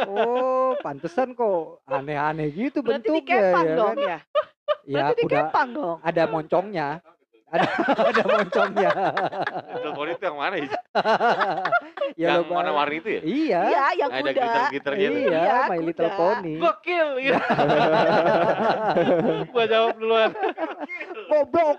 [0.01, 3.97] Oh, pantesan kok aneh-aneh gitu Berarti di bentuknya kepang ya dong kan?
[4.01, 4.17] ya.
[4.85, 5.97] Ya, Berarti di kuda kepang dong.
[6.01, 6.87] ada moncongnya.
[7.45, 7.67] Ada
[8.09, 8.89] ada moncongnya.
[9.77, 10.55] Little Pony itu yang mana?
[10.57, 10.65] ya?
[12.17, 13.21] ya yang lo warna warni itu ya?
[13.21, 13.61] Iya.
[13.69, 14.33] Iya, yang Ada kuda.
[14.33, 15.13] glitter-glitter gitu.
[15.13, 15.85] Iya, Iya, My kuda.
[15.85, 16.53] Little Pony.
[16.57, 17.37] Gokil gitu.
[19.53, 20.29] gua jawab duluan.
[21.29, 21.77] Goblok.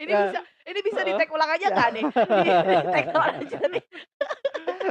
[0.00, 2.04] Ini bisa ini bisa di tag ulang aja nggak nih?
[2.08, 3.84] Di tag ulang aja nih.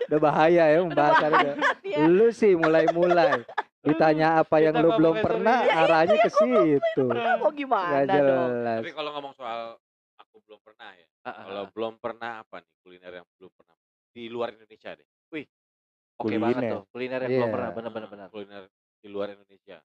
[0.10, 1.52] Udah bahaya ya Udah membahas bahaya
[1.84, 1.98] nih ya.
[2.08, 3.42] Lu sih mulai-mulai
[3.80, 5.70] ditanya apa yang lu belum pernah sorry.
[5.70, 7.04] Ya, itu arahnya ke situ.
[7.08, 8.50] Pernah mau gimana Gak dong?
[8.52, 8.80] jelas.
[8.84, 9.60] Tapi kalau ngomong soal
[10.18, 11.08] aku belum pernah ya.
[11.24, 13.76] Ah, Kalau belum pernah apa nih kuliner yang belum pernah
[14.10, 15.08] di luar Indonesia deh.
[15.32, 15.46] Wih,
[16.18, 16.72] oke banget Kuliner.
[16.72, 16.84] tuh.
[16.92, 17.56] Kuliner yang belum Iya.
[17.56, 18.28] pernah, bener bener.
[18.28, 18.64] kuliner
[19.00, 19.78] di luar Indonesia.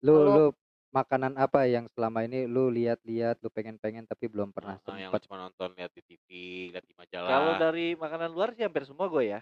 [0.00, 0.44] Lu Kalau- lu
[0.90, 5.36] makanan apa yang selama ini lu lihat-lihat, lu pengen-pengen tapi belum pernah Nah, yang cuma
[5.42, 6.26] nonton lihat di TV,
[6.70, 7.28] lihat di majalah.
[7.28, 9.40] Kalau dari makanan luar sih hampir semua gue ya.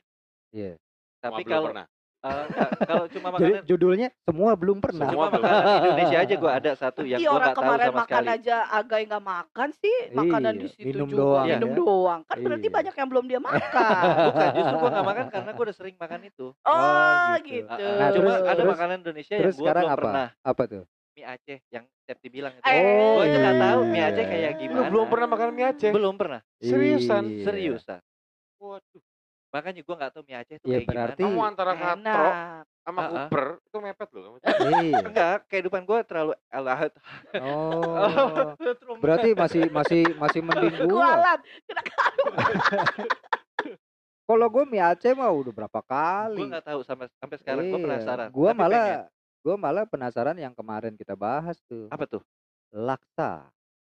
[0.50, 0.80] Iya.
[1.20, 1.86] Semua Tapi belum kalau pernah.
[2.22, 2.44] Eh,
[2.82, 5.04] kalau cuma Jadi makanan judulnya semua belum pernah.
[5.04, 5.42] cuma Semua belum.
[5.48, 8.14] makanan Indonesia aja gue ada satu yang Iya gue orang nggak tahu kemarin sama makan
[8.18, 8.34] sekali.
[8.38, 11.76] aja agak nggak makan sih makanan Iya, di situ minum juga doang minum ya.
[11.76, 12.74] doang kan berarti Iya.
[12.74, 14.02] banyak yang belum dia makan.
[14.22, 16.46] Bukan, justru gue nggak makan karena gue udah sering makan itu.
[16.54, 17.66] oh gitu.
[17.66, 17.84] gitu.
[17.84, 20.02] Ah, Nah, cuma terus- ada terus- makanan Indonesia Terus yang gue sekarang belum apa?
[20.02, 20.26] pernah.
[20.42, 20.84] Apa tuh?
[21.12, 22.64] Mie Aceh yang Septi bilang itu.
[22.64, 24.06] Eh, gue aja nggak tahu mie iya.
[24.08, 24.88] Aceh kayak Lu gimana.
[24.88, 25.90] belum pernah makan mie Aceh?
[25.90, 26.40] Belum pernah.
[26.58, 27.24] Seriusan?
[27.28, 27.44] Iya.
[27.44, 28.00] Seriusan.
[28.56, 29.02] Waduh.
[29.52, 32.28] Makanya gue nggak tahu mie Aceh itu Ya, kayak berarti- Kamu antara katro
[32.82, 33.10] sama Ah, ah.
[33.28, 34.22] kuper itu mepet loh.
[34.24, 34.36] kamu.
[34.40, 34.80] Iya.
[34.82, 35.06] gimana.
[35.06, 36.92] Enggak, kehidupan gue terlalu alahat.
[37.38, 38.56] Oh.
[39.04, 41.04] Berarti masih masih masih mending gua.
[41.12, 41.40] Kualat.
[44.22, 46.38] Kalau gua mie Aceh mah udah berapa kali.
[46.38, 47.84] gue nggak tahu sampai sampai sekarang gue Iya.
[47.84, 48.28] penasaran.
[48.30, 48.84] Gua Tapi malah
[49.38, 51.86] gua malah penasaran yang kemarin kita bahas tuh.
[51.88, 52.22] apa tuh?
[52.70, 53.52] Laksa.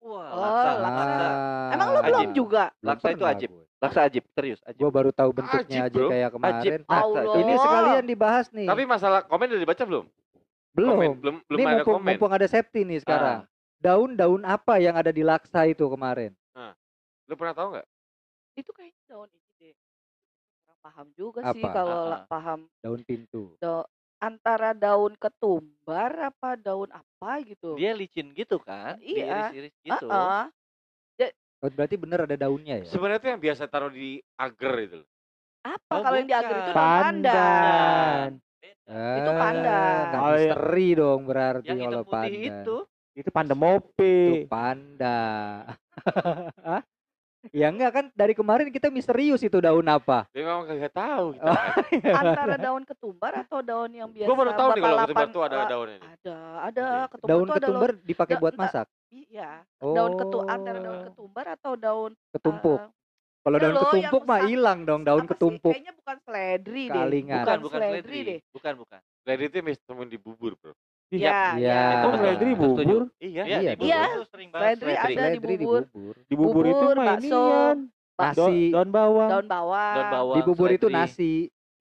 [0.06, 1.02] Wah, Oh, laksa, laksa.
[1.02, 1.28] laksa.
[1.74, 2.06] Emang lu Ajib.
[2.06, 2.64] belum juga?
[2.80, 3.50] Laksa itu ajib.
[3.76, 4.80] Laksa ajib, serius ajib.
[4.80, 6.08] Gua baru tahu bentuknya Ajib, aja bro.
[6.08, 6.36] kayak Ajib.
[6.36, 6.80] kemarin.
[6.82, 7.24] Nah, Allah.
[7.36, 8.68] ini sekalian dibahas nih.
[8.68, 10.06] Tapi masalah komen udah dibaca belum?
[10.72, 10.92] belum.
[10.92, 12.14] Komen, belum belum Ini ada mumpung, komen.
[12.14, 13.38] mumpung ada safety nih sekarang.
[13.42, 13.50] Ah.
[13.78, 16.36] Daun-daun apa yang ada di laksa itu kemarin?
[17.26, 17.88] Lu pernah tahu nggak?
[18.54, 19.76] Itu kayaknya daun ini deh.
[20.62, 21.74] Kurang paham juga sih Apa?
[21.74, 23.58] kalau Ah, la- paham Daun pintu.
[23.58, 23.88] do-
[24.26, 27.78] antara daun ketumbar apa daun apa gitu.
[27.78, 28.98] Dia licin gitu kan?
[28.98, 29.54] Iya.
[29.54, 30.10] Diiris-iris gitu.
[30.10, 30.44] Heeh.
[31.64, 32.86] Oh, berarti bener ada daunnya ya?
[32.86, 35.02] Sebenarnya itu yang biasa taruh di agar itu.
[35.02, 35.10] loh.
[35.66, 38.30] Apa Oh, kalau yang di agar itu daun pandan.
[38.86, 40.04] Eh, Itu pandan.
[40.06, 40.38] nggak Oh, iya.
[40.38, 42.46] misteri dong berarti Yang hitam kalau putih pandan.
[42.46, 42.76] itu.
[43.16, 44.18] Itu pandemope.
[44.30, 45.20] Itu panda.
[47.54, 50.26] Ya enggak kan dari kemarin kita misterius itu daun apa?
[50.30, 51.44] Dia memang kagak tahu gitu.
[51.44, 51.54] Oh.
[51.54, 51.86] kan.
[52.22, 55.56] antara daun ketumbar atau daun yang biasa Gue baru tahu nih kalau ketumbar tuh ada
[55.56, 56.10] eh, daunnya nih.
[56.10, 57.06] ada ada Iya.
[57.08, 58.88] ketumbar daun ada ketumbar daun dipakai da- buat masak.
[59.10, 59.94] iya Oh.
[59.94, 62.80] daun ketu antara daun ketumbar atau daun ketumpuk.
[62.80, 62.90] eh,
[63.42, 65.30] Kalau ya daun ketumpuk mah hilang dong daun sih?
[65.32, 65.72] ketumpuk.
[65.72, 67.44] kayaknya bukan seledri deh Kalingan.
[67.44, 68.20] Bukan, bukan, seledri seledri.
[68.28, 69.00] deh Bukan, bukan.
[69.24, 70.74] Lady itu temuin di bubur, bro.
[71.06, 71.42] Iya, Iya.
[71.62, 71.82] iya.
[72.02, 72.18] Oh, betul.
[72.18, 73.02] seledri bubur.
[73.22, 73.44] Iya.
[73.46, 74.02] Iya, Iya, Iya.
[74.26, 75.82] Seledri ada di bubur.
[76.26, 77.46] Di bubur, itu bakso.
[78.16, 78.72] Nasi.
[78.72, 79.28] Daun bawang.
[79.28, 80.36] daun bawang Daun bawang.
[80.36, 81.34] Di bubur itu nasi.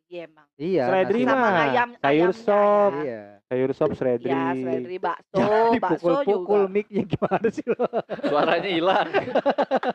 [0.04, 0.82] iya emang Iya.
[0.86, 2.92] Seledri sama mah ayam sayur sop.
[2.92, 3.02] ya.
[3.02, 3.22] Iya.
[3.44, 4.30] Sayur sop seledri.
[4.30, 7.86] ya seledri bakso Jangan bakso juga mic-nya gimana sih lo?
[8.20, 9.06] Suaranya hilang.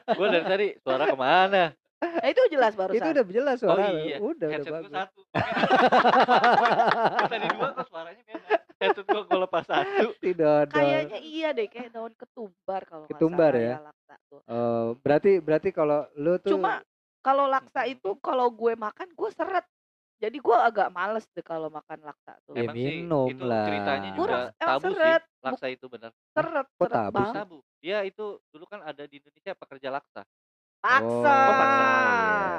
[0.10, 1.64] gue dari tadi suara ke mana?
[2.00, 3.84] nah, itu jelas barusan Itu udah jelas suara.
[3.84, 4.18] Oh iya.
[4.18, 4.92] Udah, udah Headset gue bagus.
[4.96, 5.22] satu.
[7.20, 8.58] Kan tadi dua kok suaranya beda.
[8.80, 10.08] Headset gue gue lepas satu.
[10.18, 10.64] Tidak.
[10.76, 13.76] kayaknya iya deh kayak daun ketumbar kalau Ketumbar salah ya?
[13.84, 14.40] laksa tuh.
[14.42, 16.80] Eh, berarti berarti kalau lu tuh Cuma
[17.20, 19.68] kalau laksa itu kalau gue makan gue seret.
[20.20, 22.52] Jadi gue agak males deh kalau makan laksa tuh.
[22.52, 23.64] Ya, Emang sih, minum itu lah.
[23.64, 25.24] ceritanya juga emang tabu seret.
[25.24, 25.44] sih.
[25.44, 26.12] Laksa itu benar.
[26.32, 27.16] Seret, Kok seret tabu?
[27.16, 27.36] banget.
[27.36, 27.58] Tabu.
[27.80, 30.24] Dia itu dulu kan ada di Indonesia pekerja laksa.
[30.80, 31.36] Paksa.
[31.36, 31.88] Oh, paksa.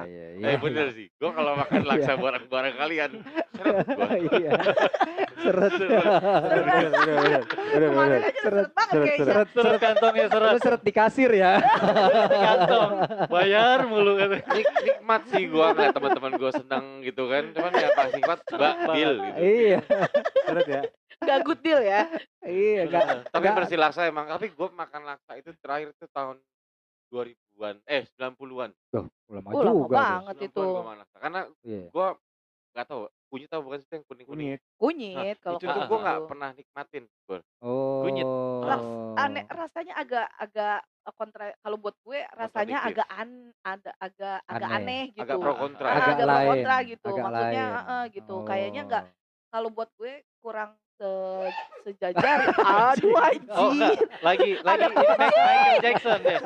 [0.04, 0.58] Iya, iya, Eh iya.
[0.58, 1.06] bener sih.
[1.10, 3.10] Gue kalau makan laksa bareng-bareng kalian,
[3.50, 4.08] seret gua.
[4.12, 4.52] Iya.
[5.40, 5.72] Seret.
[5.72, 6.92] Bener.
[7.24, 9.24] aja Seret, seret banget seret, kayaknya.
[9.24, 9.80] Seret, Seret seret.
[9.80, 10.60] kantongnya Lu seret.
[10.60, 11.52] seret di kasir ya.
[12.26, 12.90] Di kantong.
[13.26, 14.28] Bayar mulu kan.
[14.50, 17.44] Nik- nikmat sih gue ngeliat teman-teman gue senang gitu kan.
[17.50, 19.14] Cuman ya paling nikmat mbak gitu.
[19.38, 19.78] iya.
[20.42, 20.82] Seret ya.
[21.20, 22.08] Gak good deal ya.
[22.40, 23.56] Iya, enggak Tapi Nggak.
[23.58, 24.24] bersih laksa emang.
[24.26, 26.36] Tapi gue makan laksa itu terakhir itu tahun
[27.60, 28.70] 2000-an, eh 90-an.
[28.90, 29.94] Loh, lama Oh, lama juga.
[29.94, 30.56] banget itu.
[30.56, 31.16] 90-an gua makan laksa.
[31.18, 31.84] Karena Iya.
[31.86, 32.06] gue
[32.70, 34.48] nggak tahu kunyit tahu bukan sih yang kuning-kuning.
[34.48, 34.60] Kunyit.
[34.74, 37.04] Kunyit kalau itu tuh gue nggak pernah nikmatin.
[37.22, 37.38] Bro.
[37.60, 38.02] Oh.
[38.02, 38.26] Kunyit.
[38.64, 44.38] Ras- aneh rasanya agak agak eh, kontra kalau buat gue rasanya agak an ada agak
[44.46, 44.80] agak Aneh.
[44.80, 45.86] aneh gitu Agak pro kontra.
[45.86, 47.90] Ah, Agak agak pro lain, kontra gitu agak maksudnya lain.
[47.90, 49.14] eh, gitu kayaknya nggak Oh.
[49.50, 51.12] kalau buat gue kurang se
[51.80, 53.16] sejajar aduh
[53.48, 53.96] Oh, anjir enggak.
[54.20, 56.38] Lagi lagi Michael Jackson ya.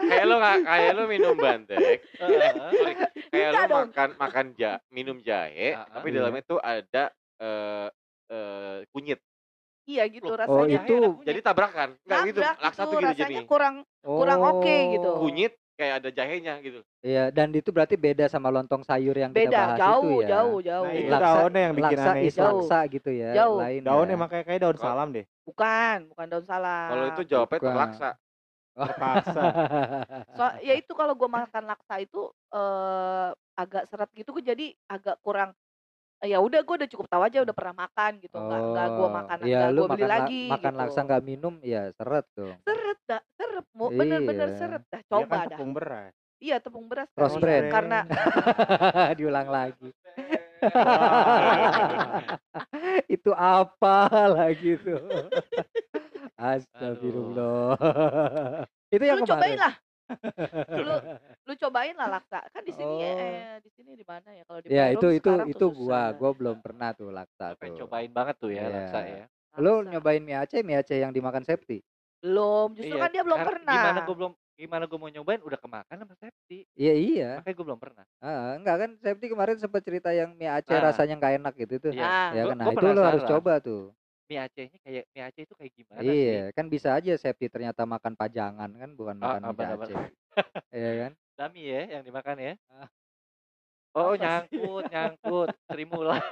[0.00, 1.98] Kayak lo kayak lo minum bandek.
[2.16, 2.94] Sorry,
[3.32, 6.16] kayak lo makan makan ja, minum jahe, Ah, tapi iya.
[6.24, 7.04] dalamnya tuh ada
[7.40, 7.88] eh
[8.30, 9.20] eh, kunyit.
[9.84, 10.96] iya gitu Loh, Oh, rasanya itu
[11.26, 11.88] Jadi tabrakan.
[12.06, 12.40] Enggak gitu.
[12.40, 13.36] Laksa gitu, tuh gitu rasanya jadi.
[13.44, 15.08] kurang kurang oke gitu.
[15.12, 15.20] Oh.
[15.20, 16.84] Kunyit kayak ada jahenya gitu.
[17.00, 20.28] Iya, dan itu berarti beda sama lontong sayur yang kita beda bahas jauh itu ya.
[20.30, 22.44] jauh jauh Nah, itu Laksa- daunnya yang bikin laksa aneh is itu.
[22.44, 23.30] laksa gitu ya.
[23.32, 23.58] Jauh.
[23.58, 24.18] Lain Daunnya ya.
[24.20, 25.24] emang kayak daun Kok- salam deh.
[25.42, 27.68] bukan bukan daun salam Kalau itu jawabnya bukan.
[27.72, 28.10] terlaksa.
[28.70, 29.42] Terpaksa.
[30.38, 35.16] so, ya itu kalau gue makan laksa itu eh agak seret gitu gue jadi agak
[35.20, 35.50] kurang
[36.20, 39.10] ya udah gue udah cukup tahu aja udah pernah makan gitu nggak nggak gue Oh,
[39.10, 40.78] makan iya, nggak gue beli makan la- lagi makan gitu.
[40.78, 42.56] laksa nggak minum ya seret dong.
[42.60, 44.54] seret dah seret mau bener-bener Iya.
[44.54, 46.12] seret dah Dia coba kan dah tepung beras.
[46.38, 47.08] Iya tepung beras.
[47.10, 47.36] Kali.
[47.36, 47.66] brand.
[47.68, 47.98] Karena
[49.18, 49.88] Diulang lagi.
[53.08, 53.96] itu apa
[54.30, 55.00] lagi tuh?
[56.40, 57.74] Astagfirullah.
[58.88, 59.58] itu yang lu cobain kemarin.
[59.58, 59.72] lah.
[60.70, 60.94] Lu
[61.44, 62.40] lu cobain lah laksa.
[62.48, 63.00] Kan di sini Oh.
[63.00, 66.16] eh di sini di mana ya kalau di Ya itu itu itu gua, susah.
[66.16, 67.80] gua belum pernah tuh laksa Lu pengen tuh.
[67.84, 68.70] cobain banget tuh ya Iya.
[68.70, 69.24] laksa ya.
[69.56, 69.90] Lu Laksa.
[69.90, 71.82] nyobain mie Aceh, mie Aceh yang dimakan Septi?
[72.20, 73.74] Belum, justru Iya, kan dia belum karena pernah.
[73.74, 76.58] Gimana gue belum gimana gue mau nyobain udah kemakan sama Septi.
[76.76, 77.30] Iya iya.
[77.40, 78.04] Makanya gue belum pernah.
[78.20, 80.84] Ah, enggak kan Septi kemarin sempat cerita yang mie Aceh Ah.
[80.86, 81.90] rasanya nggak enak gitu tuh.
[81.90, 83.82] Ya Gua- kan, nah gua itu lo harus coba tuh.
[84.30, 86.14] Mie Acehnya kayak mie Aceh itu kayak gimana Iya,
[86.46, 86.54] sih?
[86.54, 89.84] kan bisa aja Septi ternyata makan pajangan kan, bukan Ah, makan apa mie apa?
[89.84, 89.96] Aceh.
[90.70, 91.12] Iya kan?
[91.40, 92.52] Dami ya yang dimakan ya.
[92.70, 92.86] Ah.
[93.90, 94.22] Oh Apa sih?
[94.22, 96.22] nyangkut nyangkut Trimulat.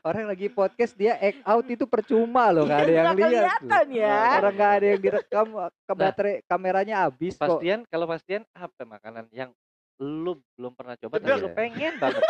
[0.00, 3.60] Orang lagi podcast dia act out itu percuma loh, nggak ada Iya, yang lihat.
[3.90, 4.16] ya.
[4.38, 5.46] Orang nggak ada yang direkam,
[5.82, 7.42] ke baterai kameranya habis kok.
[7.58, 9.50] Pastian kalau pastian apa makanan yang
[9.96, 12.22] lu belum pernah coba tapi lu pengen banget.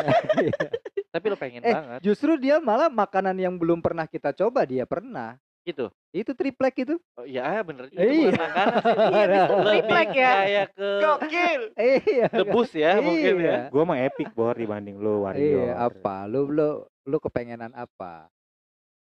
[1.08, 4.84] tapi lu pengen Eh, banget Justru dia malah makanan yang belum pernah kita coba dia
[4.84, 5.34] pernah.
[5.62, 5.90] gitu.
[6.10, 6.94] Itu triplek itu.
[7.12, 8.30] Oh, iya bener itu Iya.
[8.30, 8.94] bukan makanan sih.
[9.26, 10.32] Iya, triplek ya.
[10.36, 11.62] Kayak ke Gokil.
[11.74, 12.26] Iya.
[12.30, 13.42] debus ya mungkin ya.
[13.42, 13.58] Iya.
[13.68, 15.66] Gua mah epic bor dibanding lu Wario.
[15.66, 16.22] Iya, apa?
[16.24, 16.70] Lu lu
[17.02, 18.30] lu kepengenan apa?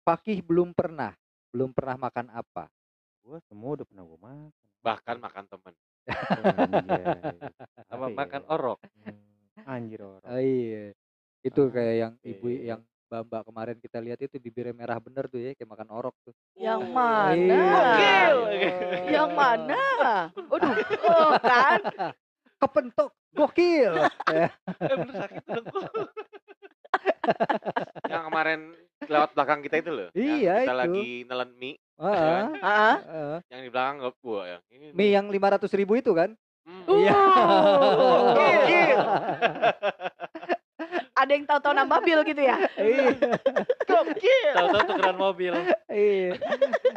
[0.02, 1.14] Fakih belum pernah,
[1.50, 2.66] belum pernah makan apa?
[3.22, 4.50] Gua semua udah pernah gua makan.
[4.82, 5.74] Bahkan makan temen.
[6.06, 7.36] Anjay.
[7.86, 8.48] Sama Apa makan ya?
[8.48, 8.78] orok.
[9.00, 10.22] Hmm, Anjir orang.
[10.24, 10.84] Oh, iya.
[11.40, 12.62] Itu Ah, kayak yang ibu iya.
[12.74, 16.34] yang Mbak-mbak kemarin kita lihat itu bibirnya merah bener tuh ya, kayak makan orok tuh.
[16.54, 17.34] Yang Oh, mana?
[17.34, 18.22] Iya.
[19.10, 19.82] Yang mana?
[20.46, 21.80] Waduh, oh kan?
[22.56, 23.92] Kepentok, gokil.
[24.30, 25.42] Eh bener sakit.
[28.06, 28.60] Yang kemarin
[29.06, 30.08] lewat belakang kita itu loh.
[30.12, 30.80] yang Iya, kita itu.
[30.84, 31.76] lagi nelen mie.
[32.00, 32.40] Heeh.
[32.60, 32.96] Hah?
[33.00, 33.36] heeh.
[33.48, 34.86] Yang di belakang nggak gua yang ini.
[34.92, 36.30] Mie yang 500 ribu itu kan?
[36.68, 36.84] Hmm.
[36.88, 37.16] Iya.
[38.36, 38.98] Gokil.
[41.20, 42.56] Ada yang tahu-tahu nambah bil gitu ya?
[42.80, 43.12] Iya.
[43.84, 44.52] Gokil.
[44.56, 45.52] Tahu-tahu tukeran mobil.
[45.88, 46.40] Iya.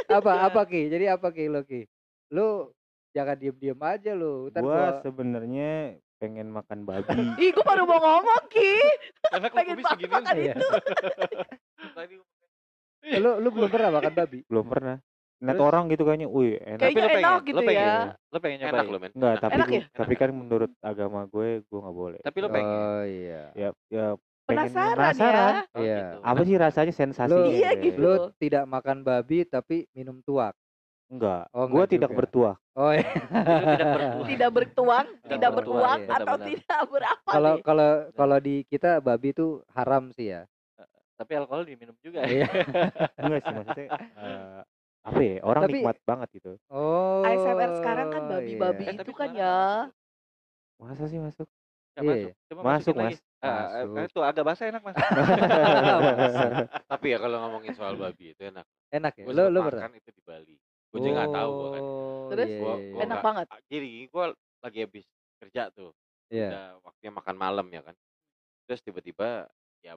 [0.08, 0.88] Apa apa Ki?
[0.88, 1.84] Jadi apa Ki lo Ki?
[2.32, 2.72] Lu
[3.12, 4.48] jangan diem-diem aja lu.
[4.48, 7.20] Ntar Gua gua sebenarnya pengen makan babi.
[7.38, 8.80] Ih, gue baru mau ngomong, Ki.
[9.22, 10.08] Karena Pengen segini.
[10.10, 10.54] makan Iya.
[10.54, 10.68] itu.
[12.00, 12.16] Tadi
[13.14, 14.40] lu lu belum pernah makan babi?
[14.48, 14.96] Belum pernah.
[15.44, 16.80] Net orang gitu kayaknya, wih enak.
[16.80, 17.96] Kayaknya lu pengen, enak lu gitu pengen, ya.
[18.32, 18.88] Lu pengen enak nyobain.
[18.88, 19.12] loh men.
[19.12, 19.84] Enggak, tapi Enak gua- ya?
[19.92, 22.20] tapi kan menurut agama gue, gue nggak boleh.
[22.24, 22.72] Tapi lu pengen.
[22.72, 23.44] Oh iya.
[23.54, 24.06] Ya, ya
[24.46, 25.52] pengen Penasaran, penasaran.
[25.52, 25.60] ya.
[25.68, 26.00] Oh, Iya.
[26.00, 26.18] gitu.
[26.24, 27.28] Apa sih rasanya sensasi?
[27.30, 28.00] Lu- Iya, gitu.
[28.00, 30.56] Lu tidak makan babi tapi minum tuak.
[31.14, 31.46] Enggak.
[31.54, 32.20] Oh, gue enggak tidak juga.
[32.20, 32.56] bertuah.
[32.74, 33.06] Oh iya.
[33.06, 34.26] Tidak bertuah.
[34.26, 36.10] Tidak bertuang, tidak bertuang, bertuang iya.
[36.10, 36.50] atau Benar-benar.
[36.50, 40.42] tidak berapa Kalau kalau kalau di kita babi itu haram sih ya.
[41.14, 42.50] Tapi alkohol diminum juga Iya.
[42.50, 42.50] ya.
[43.22, 43.88] Enggak sih maksudnya.
[43.94, 44.60] eh,
[45.04, 45.36] apa ya?
[45.46, 46.52] Orang Tapi- nikmat banget gitu.
[46.74, 47.22] Oh.
[47.22, 48.94] ASMR sekarang kan babi-babi iya.
[48.98, 49.56] itu kan ya.
[50.82, 51.46] Masa sih masuk?
[51.94, 52.02] Iya.
[52.02, 52.32] masuk.
[52.50, 53.06] Coba Masuk, lagi.
[53.14, 53.20] Mas.
[53.38, 54.10] Ah, eh, Masuk.
[54.10, 54.96] itu agak basah enak mas.
[56.92, 58.66] Tapi ya kalau ngomongin soal babi itu enak.
[58.90, 59.24] Enak ya.
[59.28, 59.82] Sempat lu pernah?
[59.86, 60.56] makan itu di Bali.
[60.94, 61.82] Gue juga nggak tahu gue kan.
[61.84, 62.48] Oh, Terus?
[62.48, 62.94] iya, Gua, iya, gua iya.
[62.94, 63.46] Enak nggak- banget.
[63.68, 64.26] Jadi gue
[64.62, 65.92] lagi habis kerja tuh.
[66.30, 66.48] Iya.
[66.48, 67.96] Udah waktunya makan malam ya kan.
[68.64, 69.50] Terus tiba-tiba
[69.82, 69.94] ya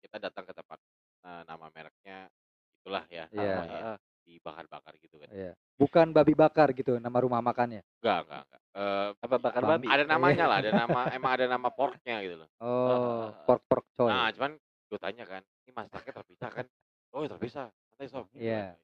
[0.00, 0.78] kita datang ke tempat
[1.24, 2.28] eh, nama mereknya
[2.76, 3.48] itulah ya Iya.
[3.54, 5.28] namanya ya, Ah, dibakar-bakar gitu kan.
[5.30, 5.52] Iya.
[5.74, 7.80] Bukan babi bakar gitu nama rumah makannya.
[7.98, 8.60] Enggak, enggak, enggak.
[8.74, 9.86] Eh, Apa bakar babi?
[9.86, 12.48] ada namanya lah, ada nama emang ada nama porknya gitu loh.
[12.58, 13.26] Oh, Ah.
[13.46, 14.10] pork pork coy.
[14.10, 14.52] Nah, cuman
[14.84, 16.66] gue tanya kan, ini masaknya terpisah kan?
[17.10, 17.66] Oh, ya terpisah.
[17.88, 18.26] Santai sob.
[18.28, 18.74] Gitu Iya.
[18.74, 18.82] kan.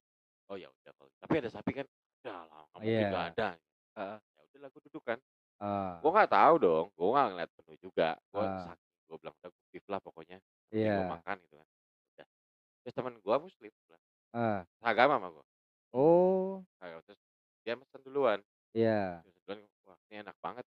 [0.49, 1.11] Oh ya udah kalau.
[1.21, 1.87] Tapi ada sapi kan?
[2.21, 3.09] Ada lah, nggak mungkin Iya.
[3.09, 3.49] nggak ada.
[3.95, 4.17] Ah.
[4.17, 5.19] Ya udah lah gue duduk kan.
[5.61, 8.09] Ah, Gue nggak tahu dong, gue nggak ngeliat menu juga.
[8.31, 8.79] Gue Ah.
[9.11, 10.39] gue bilang udah gue lah pokoknya.
[10.71, 10.95] Iya.
[10.95, 11.69] Gue makan gitu kan.
[12.15, 12.27] Udah.
[12.87, 14.63] Terus teman gue muslim, bilang, ah.
[14.87, 15.47] agama sama gue.
[15.91, 17.19] Oh, Terus
[17.67, 18.39] dia pesan duluan.
[18.71, 19.19] iya.
[19.27, 20.63] Terus duluan, wah ini enak banget.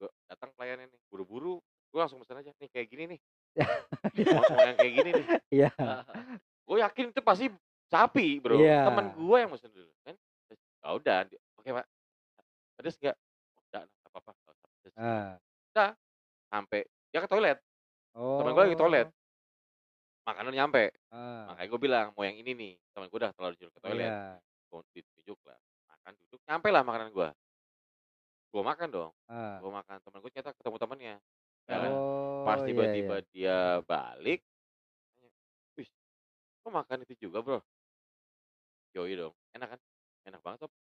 [0.00, 1.60] Gue datang pelayannya nih, buru-buru.
[1.92, 3.20] Gue langsung pesan aja, nih kayak gini nih.
[4.32, 5.26] mau, yang kayak gini nih.
[5.52, 5.70] Iya.
[6.68, 7.52] Gue yakin itu pasti
[7.92, 8.56] sapi bro.
[8.56, 8.88] Iya.
[8.88, 10.16] Temen gue yang mesen dulu kan.
[10.48, 11.86] Terus, ya udah, di- oke pak.
[12.76, 13.16] Pedes nggak?
[13.68, 14.30] Udah, nggak apa-apa.
[14.32, 15.92] nggak usah pedes." Ah.
[16.48, 17.58] Sampai dia ke toilet.
[18.12, 18.36] Oh.
[18.44, 19.08] Temen gue lagi toilet.
[20.48, 20.84] Makanan nyampe.
[21.12, 21.52] Ah.
[21.52, 22.72] Makanya gue bilang mau yang ini nih.
[22.96, 24.08] Temen gue udah terlalu jauh ke toilet.
[24.08, 24.40] Iya.
[24.72, 25.60] Gue ditunjuk lah.
[25.92, 26.40] Makan duduk.
[26.48, 27.28] Nyampe lah makanan gue.
[28.48, 29.12] Gue makan dong.
[29.28, 29.60] Ah.
[29.60, 30.00] Gue makan.
[30.00, 31.16] Temen gue ternyata ketemu temennya.
[31.68, 31.90] Ya kan?
[31.92, 33.28] Oh, Pas iya, tiba-tiba iya.
[33.28, 34.40] dia balik.
[35.76, 35.88] Wih,
[36.64, 37.60] kok makan itu juga bro?
[38.96, 39.36] Yoi dong.
[39.52, 39.80] Enak kan?
[40.32, 40.72] Enak banget sob.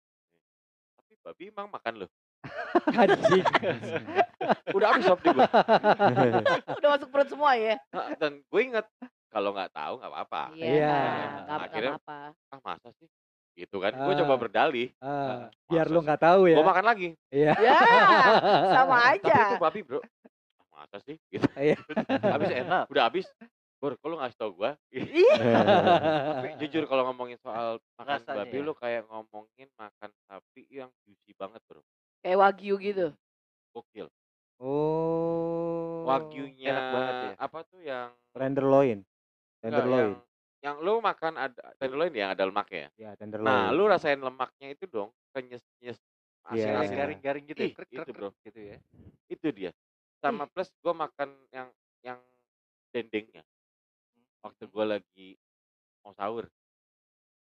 [0.95, 2.11] Tapi babi emang makan loh.
[3.03, 3.43] Anjing.
[4.71, 5.43] Udah habis sob di gue.
[6.79, 7.75] Udah masuk perut semua ya?
[8.15, 8.87] Dan gue inget.
[9.27, 10.43] Kalau nggak tahu nggak apa-apa.
[10.53, 10.87] Iya.
[10.87, 12.19] nggak- nggak Akhirnya- apa-apa.
[12.47, 13.07] Ah masa sih?
[13.53, 13.89] gitu kan.
[13.91, 14.39] Gue coba Ah.
[14.39, 14.87] berdalih.
[14.97, 16.05] Ah, Ah, biar masa lu sih?
[16.05, 16.55] nggak tahu ya.
[16.55, 17.07] Gue makan lagi.
[17.27, 17.51] Iya.
[17.57, 17.77] Ya,
[18.71, 19.57] sama Tapi itu aja.
[19.57, 19.99] babi bro.
[19.99, 21.17] "Ah, Masa sih?
[21.33, 21.47] Gitu.
[21.57, 21.77] Iya.
[22.23, 22.83] habis enak.
[22.93, 23.25] Udah habis.
[23.77, 24.71] Bor, kok lu ngasih tau gue?
[26.37, 28.65] Tapi jujur kalau ngomongin soal makan Rasanya babi ya.
[28.65, 31.81] lu kayak ngomongin makan sapi yang juicy banget bro.
[32.21, 33.07] Kayak wagyu gitu.
[33.71, 34.07] Gokil.
[34.57, 36.05] Oh.
[36.05, 37.31] Wagyunya enak banget ya.
[37.37, 38.99] apa tuh yang Tenderloin.
[39.59, 39.99] Enggak, Tenderloin.
[39.99, 40.13] yang
[40.57, 42.89] yang lu makan ada tenderloin yang ada lemaknya.
[42.97, 43.45] Ya, tenderloin.
[43.45, 45.97] Nah, lu rasain lemaknya itu dong, kenyes-nyes
[46.47, 46.63] Iya.
[46.73, 46.89] asin-asin.
[46.89, 46.97] Iya.
[46.97, 47.67] garing-garing gitu ya.
[47.67, 48.29] Ih, krek, itu, krek, bro.
[48.31, 48.77] krek gitu ya.
[49.27, 49.71] Itu dia.
[50.17, 51.67] Sama plus gue makan yang
[52.01, 52.19] yang
[52.89, 53.43] dendengnya.
[54.39, 55.29] Waktu gue lagi
[56.01, 56.47] mau sahur.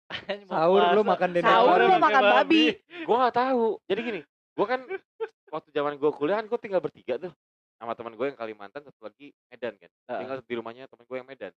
[0.09, 2.01] Mau Sahur lu makan dendeng Sahur lu babi.
[2.03, 2.63] makan babi.
[3.05, 3.65] Gue nggak tahu.
[3.87, 4.81] Jadi gini, gue kan
[5.55, 7.33] waktu zaman gue kuliah kan gue tinggal bertiga tuh
[7.79, 9.91] sama teman gue yang Kalimantan satu lagi Medan kan.
[10.11, 10.19] Heeh.
[10.25, 11.53] Tinggal di rumahnya teman gue yang Medan.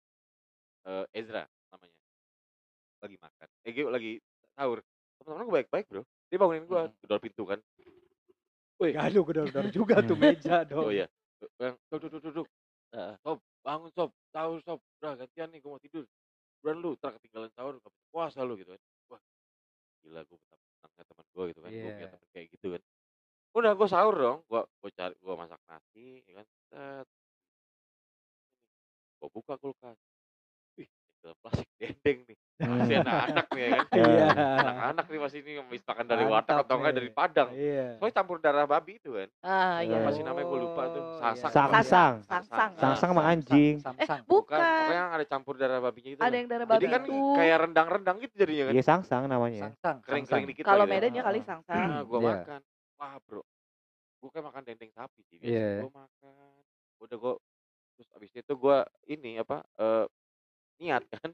[0.85, 1.97] Eh, Ezra namanya.
[2.99, 3.49] Lagi makan.
[3.65, 4.13] Eh gue lagi
[4.55, 4.79] sahur.
[5.19, 6.03] Teman-teman gue baik-baik bro.
[6.29, 6.95] Dia bangunin gue, Mhm.
[7.03, 7.61] gedor pintu kan.
[8.79, 10.87] Woi, Aduh, gedor-gedor juga tuh meja dong.
[10.87, 11.11] Oh iya.
[11.59, 12.47] Yang duduk duduk duduk.
[12.95, 13.15] Heeh.
[13.21, 14.79] Sob, bangun sob, sahur sob.
[15.01, 16.05] Udah gantian nih gue mau tidur.
[16.63, 18.83] Buruan lu, ntar ketinggalan sahur, gak bisa puasa lu gitu kan.
[19.11, 19.23] Wah,
[20.03, 21.71] gila gue betapa senangnya teman gue gitu kan.
[21.71, 22.11] Gue punya Iya.
[22.11, 22.83] teman kayak gitu kan.
[23.55, 26.47] Udah gue sahur dong, gue gue cari gue masak nasi, ya kan.
[26.71, 27.07] Set.
[29.19, 29.99] Gue buka kulkas.
[31.29, 32.37] Dalam plastik dendeng nih.
[32.59, 33.05] Masih Hmm.
[33.05, 33.85] anak-anak nih ya kan.
[33.93, 34.27] Iya.
[34.59, 37.49] Anak-anak nih masih ini habis makan dari warteg atau enggak dari Padang.
[37.53, 37.87] Iya.
[37.95, 39.29] Soalnya campur darah babi itu kan.
[39.41, 39.95] Ah, iya.
[39.95, 41.03] Apa sih namanya gue lupa tuh.
[41.05, 41.39] Oh, Sasak.
[41.45, 41.55] iya.
[41.55, 42.15] Sangsang.
[42.25, 42.71] Sangsang.
[42.75, 43.75] Sangsang sama Sam- anjing.
[43.77, 43.93] Eh.
[43.95, 44.59] Bukan, bukan.
[44.59, 46.21] pokoknya yang ada campur darah babinya itu.
[46.21, 47.17] Ada yang darah Jadi babi kan itu.
[47.37, 48.73] kayak rendang-rendang gitu jadinya kan.
[48.73, 49.61] Iya, sangsang namanya.
[49.69, 49.97] Samsang.
[50.03, 50.85] Kering-kering dikit Kalau.
[50.85, 51.47] Medan ya kali Ah.
[51.47, 51.79] sangsang.
[51.85, 52.27] Nah, gue Iya.
[52.33, 52.61] makan.
[52.97, 53.43] Wah, bro.
[54.19, 55.39] Gue kayak makan dendeng sapi sih.
[55.39, 55.85] Iya.
[55.85, 56.59] Gue makan.
[56.99, 57.35] Udah gue
[57.95, 60.07] terus abis itu gue ini apa eh
[60.79, 61.31] niat kan.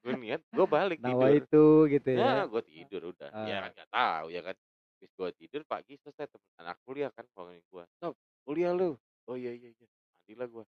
[0.00, 1.36] gue niat, gue balik Nawa tidur.
[1.36, 2.44] itu gitu Ya, ya.
[2.46, 3.28] gue tidur udah.
[3.44, 3.60] Ya Ah.
[3.62, 4.56] kan gak tahu ya kan.
[4.94, 7.84] Habis gue tidur pagi selesai temen anak kuliah kan bangunin gue.
[7.98, 8.96] Sob, kuliah lu.
[9.24, 9.86] Oh iya iya iya.
[10.10, 10.64] Mandilah gue.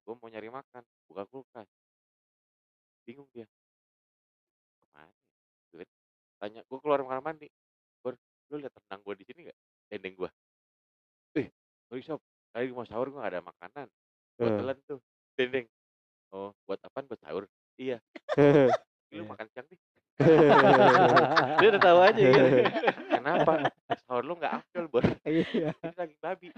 [0.00, 1.68] Gue mau nyari makan, buka kulkas.
[3.04, 3.46] Bingung dia.
[4.74, 5.06] Ke mana?
[5.06, 5.14] ya?
[5.62, 5.88] Gitu kan.
[6.40, 7.46] Tanya, gue keluar kamar mandi.
[8.00, 8.16] Bor,
[8.48, 9.58] lu lihat rendang gue di sini gak?
[9.86, 10.30] Dendeng gue.
[11.36, 11.46] Eh,
[11.86, 12.18] sorry sob.
[12.50, 13.86] Tadi mau sahur gue gak ada makanan.
[14.34, 14.56] Gue Eh.
[14.56, 14.98] telan tuh.
[15.36, 15.66] Dendeng.
[16.30, 17.10] Oh, buat apaan?
[17.10, 17.44] Buat sahur?
[17.74, 17.98] Iya.
[19.10, 19.22] Lu Iya.
[19.26, 19.78] makan siang nih.
[21.58, 22.46] Dia udah tahu aja gitu.
[23.18, 23.52] Kenapa?
[24.06, 25.02] Sahur lu gak afdol, Bor.
[25.26, 25.74] Iya.
[25.74, 26.48] Ini lagi babi.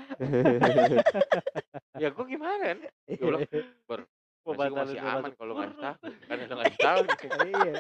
[1.97, 2.79] Ya gue gimana kan?
[3.09, 3.43] Gue bilang,
[3.89, 4.01] Bor,
[4.43, 5.95] Mau masih, gua masih gua aman kalau tahu.
[6.27, 7.17] Kan lu ngasih tahu nih.
[7.49, 7.75] Iya.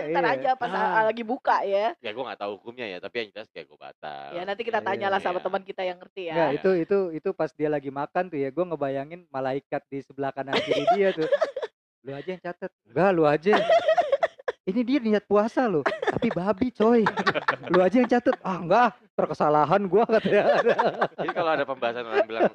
[0.00, 0.32] Tahu ntar Iya.
[0.34, 1.04] aja pas Ah.
[1.04, 1.92] lagi buka ya.
[1.98, 4.28] Ya gue gak tahu hukumnya ya, tapi yang jelas kayak gue batal.
[4.32, 5.44] Ya nanti kita Iya, tanyalah sama iya.
[5.44, 6.34] teman kita yang ngerti ya.
[6.34, 10.30] Enggak, itu itu itu pas dia lagi makan tuh ya, gue ngebayangin malaikat di sebelah
[10.30, 11.28] kanan kiri dia tuh.
[12.00, 12.72] Lu aja yang catet.
[12.88, 13.54] Enggak, lu aja.
[14.64, 17.02] Ini dia niat puasa loh, tapi babi coy.
[17.68, 18.36] Lu aja yang catet.
[18.40, 20.64] Ah enggak, terkesalahan gua katanya.
[21.12, 22.52] Jadi kalau ada pembahasan orang bilang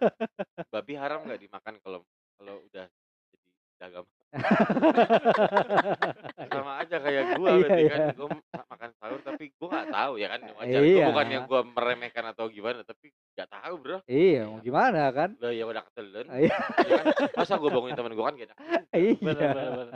[0.71, 1.99] babi haram nggak dimakan kalau
[2.35, 2.85] kalau udah
[3.29, 4.05] jadi dagang
[6.51, 8.11] sama aja kayak gua Iya, berarti kan iya.
[8.13, 10.95] gua ma- makan sahur tapi gua nggak tahu ya kan wajar Iya.
[10.95, 15.29] gua bukan yang gua meremehkan atau gimana tapi nggak tahu bro iya, mau gimana kan?
[15.39, 16.55] lah ya udah ketelen Iya.
[16.83, 17.05] ya kan?
[17.33, 18.49] masa gua bangunin temen gua kan gak
[18.95, 19.13] Iya.
[19.19, 19.93] Bener, bener, bener.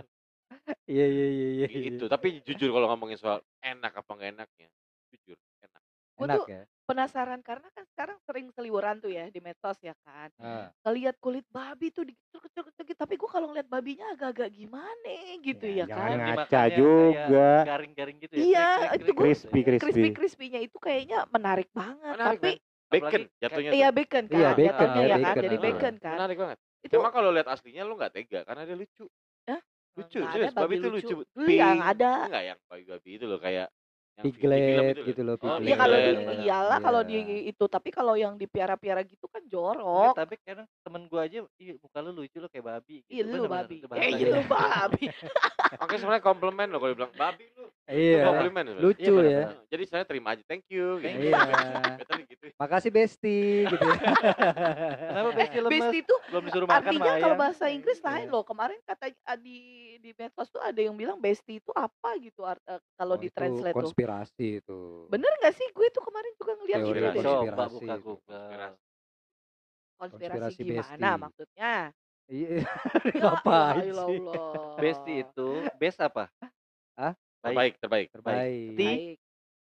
[0.85, 1.65] Iya, iya, iya, iya.
[1.69, 4.67] gitu tapi jujur kalau ngomongin soal enak apa nggak enaknya
[5.09, 5.81] jujur enak
[6.19, 6.63] Gua Enak tuh ya.
[6.83, 10.27] penasaran karena kan sekarang sering seliweran tuh ya di medsos ya kan.
[10.35, 10.67] Ah.
[10.83, 15.95] Ngeliat kulit babi tuh dikecil-kecil tapi gua kalau ngeliat babinya agak-agak gimana gitu ya, jangan
[15.95, 16.17] kan.
[16.19, 17.47] ngaca Dimakannya juga.
[17.63, 18.41] Garing-garing gitu ya.
[18.43, 19.63] Iya, krik, krik, itu gua- gitu Crispy, ya.
[19.63, 19.79] crispy.
[19.79, 22.13] Crispy crispy-nya itu kayaknya menarik banget.
[22.19, 22.51] Menarik, tapi
[22.89, 24.35] bacon Apalagi jatuhnya iya bacon kan.
[24.35, 25.23] Iya, bacon, jatuhnya iya, ya kan.
[25.23, 26.15] bacon, Jadi bacon kan.
[26.19, 29.05] menarik banget Itu cuma kalau lihat aslinya lu nggak tega karena dia lucu
[29.47, 29.61] Hah?
[29.95, 32.11] lucu nggak ada serius babi itu lucu Iya, yang ada.
[32.27, 33.67] enggak yang babi babi itu loh kayak
[34.21, 36.39] Piglet film itu gitu loh, Oh, Iya kalau di Piglet.
[36.41, 37.09] iyalah kalau Iya.
[37.09, 40.13] di itu tapi kalau yang di piara-piara gitu kan Enggak, jorok.
[40.13, 43.01] tapi kadang temen gua aja, ih muka lu lucu lu kayak babi.
[43.05, 43.31] Iya gitu.
[43.31, 43.97] lu Bener-bener, babi.
[43.97, 45.05] Eh iya lu babi.
[45.83, 47.65] Oke sebenarnya komplimen loh kalau dibilang babi lu.
[47.81, 48.21] Itu Iya.
[48.23, 48.81] komplimen loh.
[48.83, 49.43] Lucu Iya, ya.
[49.67, 51.09] Jadi saya terima aja thank you gitu.
[51.25, 51.41] Iya.
[51.97, 52.45] Betul gitu.
[52.55, 53.79] Makasih Besti gitu.
[53.79, 53.97] ya.
[55.01, 55.71] Kenapa besti lemes?
[55.73, 58.31] Besti itu Belum disuruh makan artinya kalau bahasa Inggris lain Iya.
[58.31, 58.43] loh.
[58.43, 59.57] Kemarin kata ah, di
[59.97, 63.29] di medsos tuh ada yang bilang besti itu apa gitu art- eh, kalau Oh, di
[63.29, 63.81] translate tuh.
[64.09, 64.79] Konspirasi itu.
[65.07, 65.67] Bener gak sih?
[65.71, 67.13] Gue tuh kemarin juga ngeliat Teori gitu deh.
[67.13, 67.29] konspirasi.
[67.29, 68.03] Coba konspirasi buka itu.
[68.03, 68.71] Google.
[69.99, 71.21] Konspirasi konspirasi gimana besti.
[71.21, 71.73] maksudnya?
[72.29, 72.49] Iya.
[73.19, 74.19] Ya Ngapain ilah, sih?
[74.79, 76.23] Besti itu, best apa?
[76.97, 77.13] Hah?
[77.39, 78.07] Terbaik, terbaik.
[78.11, 78.39] Terbaik.
[78.75, 79.17] Ti- Baik.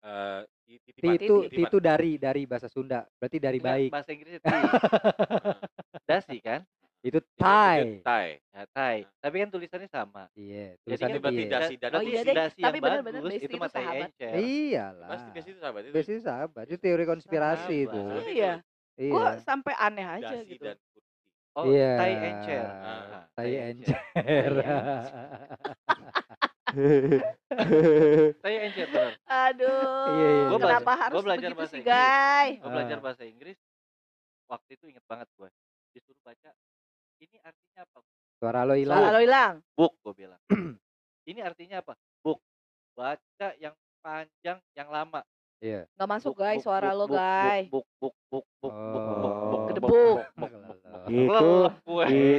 [0.00, 3.04] Eh, ti- Ti titipan, itu ti itu dari dari bahasa Sunda.
[3.20, 3.90] Berarti dari Enggak, baik.
[3.92, 4.48] Bahasa Inggrisnya ti.
[6.10, 6.60] Dasi kan?
[7.00, 8.04] Itu Itu Thai.
[8.04, 8.28] Thai.
[8.46, 8.96] Ya, Thai.
[9.18, 10.28] Tapi kan tulisannya sama.
[10.34, 11.50] Iya, Jadi tulisannya kan berarti iya.
[11.50, 14.08] dasi dan Oh, iya dasi Tapi yang bener-bener bagus itu itu sahabat.
[14.10, 14.32] encer.
[14.36, 15.08] Iyalah.
[15.08, 15.92] Pasti besi itu sahabat itu.
[15.92, 18.02] Besi sahabat, itu teori konspirasi itu.
[18.04, 18.28] Sahabat.
[18.28, 18.52] Iya.
[18.94, 19.10] Iya.
[19.10, 20.64] Gue sampai aneh aja Dasi gitu.
[20.66, 20.76] dan.
[21.50, 21.92] Oh, Iya.
[21.96, 22.62] Thai encer.
[22.62, 23.98] Ah, Nah, Tai encer.
[24.14, 24.52] encer.
[28.36, 29.12] Thai encer bener.
[29.26, 30.42] Aduh, Iya, iya.
[30.46, 31.90] Gua kenapa belajar- harus gua belajar bahasa sih, Inggris.
[31.90, 32.58] guys?
[32.60, 33.02] Gue belajar Ah.
[33.02, 33.58] bahasa Inggris.
[34.46, 35.48] Waktu itu inget banget gue.
[35.90, 36.50] Disuruh baca.
[37.20, 37.98] Ini artinya apa?
[38.40, 38.96] Suara lo hilang.
[38.96, 39.54] Salah lo hilang.
[39.76, 40.40] Book gue bilang.
[41.30, 41.92] ini artinya apa?
[42.24, 42.40] Book.
[42.96, 45.20] Baca yang panjang, yang lama.
[45.60, 45.84] Iya.
[46.00, 47.68] Gak masuk, Book, guys, book, suara book, lo, book, guys.
[47.68, 49.66] Book, book, book, book, book, book, book, book, Oh.
[49.68, 50.18] Kedebuk.
[51.10, 51.50] Itu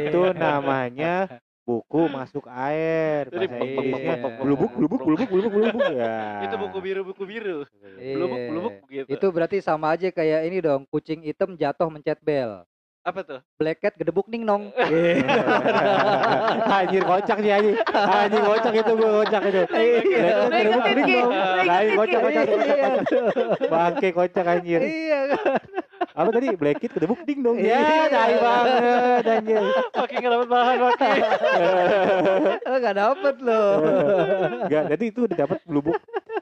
[0.09, 3.29] itu namanya buku masuk air.
[3.29, 6.41] Jadi Bahasa Inggrisnya blubuk blubuk blubuk blubuk blubuk ya.
[6.49, 7.57] Itu buku biru, buku biru.
[8.01, 8.15] Iya.
[8.17, 9.07] Blubuk, blubuk gitu.
[9.07, 12.65] Itu berarti sama aja kayak ini dong, kucing hitam jatuh mencet bel.
[13.01, 13.39] Apa tuh?
[13.57, 14.69] Black cat gedebuk ning nong.
[16.77, 17.75] anjir kocak sih anjir.
[17.89, 19.61] Anjir kocak itu gue kocak itu.
[19.65, 21.17] Lo ingetin, Ki.
[21.17, 21.29] Lo
[21.65, 22.25] Lain ingetin, kocak Ki.
[22.25, 23.05] kocak kocak kocak.
[23.65, 24.81] Bangke kocak anjir.
[24.85, 25.19] Iya.
[26.11, 27.55] Apa tadi black kid kedebuk ding dong.
[27.55, 27.79] Iya.
[27.79, 29.63] Ya, dai banget anjir.
[29.95, 31.19] Makin nggak dapat bahan makin.
[32.67, 33.63] Lo gak dapet lo.
[34.67, 35.99] Enggak, jadi itu udah dapat blubuk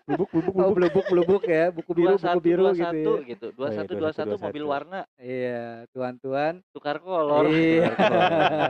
[0.10, 0.74] blubuk blubuk Oh blubuk.
[0.74, 2.82] blubuk blubuk ya, buku biru buku biru gitu.
[2.82, 3.30] satu ya.
[3.30, 3.48] gitu.
[3.54, 4.74] Dua Oh, iya, satu dua satu 21, mobil 21.
[4.74, 5.64] warna Iya,
[5.94, 6.54] tuan-tuan.
[6.74, 7.46] tukar kolor.
[7.46, 7.94] Iya.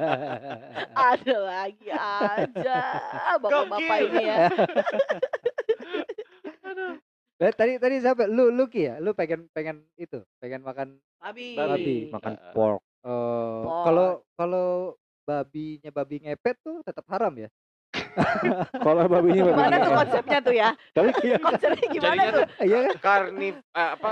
[1.16, 2.78] Ada lagi aja
[3.40, 4.38] bapak-bapak ini ya.
[7.40, 8.28] Eh, tadi tadi siapa?
[8.28, 9.00] Lu lu Ki ya?
[9.00, 11.56] Lu pengen pengen itu, pengen makan Babi.
[11.56, 11.96] Babi.
[12.10, 12.52] Makan Ah, ah.
[12.52, 12.80] pork.
[13.02, 13.84] oh, Pork.
[13.86, 14.68] kalau kalau
[15.24, 17.48] babinya babi ngepet tuh tetap haram ya?
[18.86, 19.56] Kalau babinya babi.
[19.56, 20.70] Gimana tuh konsepnya tuh ya?
[20.92, 21.10] Tapi
[21.40, 22.46] Konsepnya gimana Jadinya tuh?
[22.62, 22.94] Iya kan?
[23.00, 24.10] Karnif eh, apa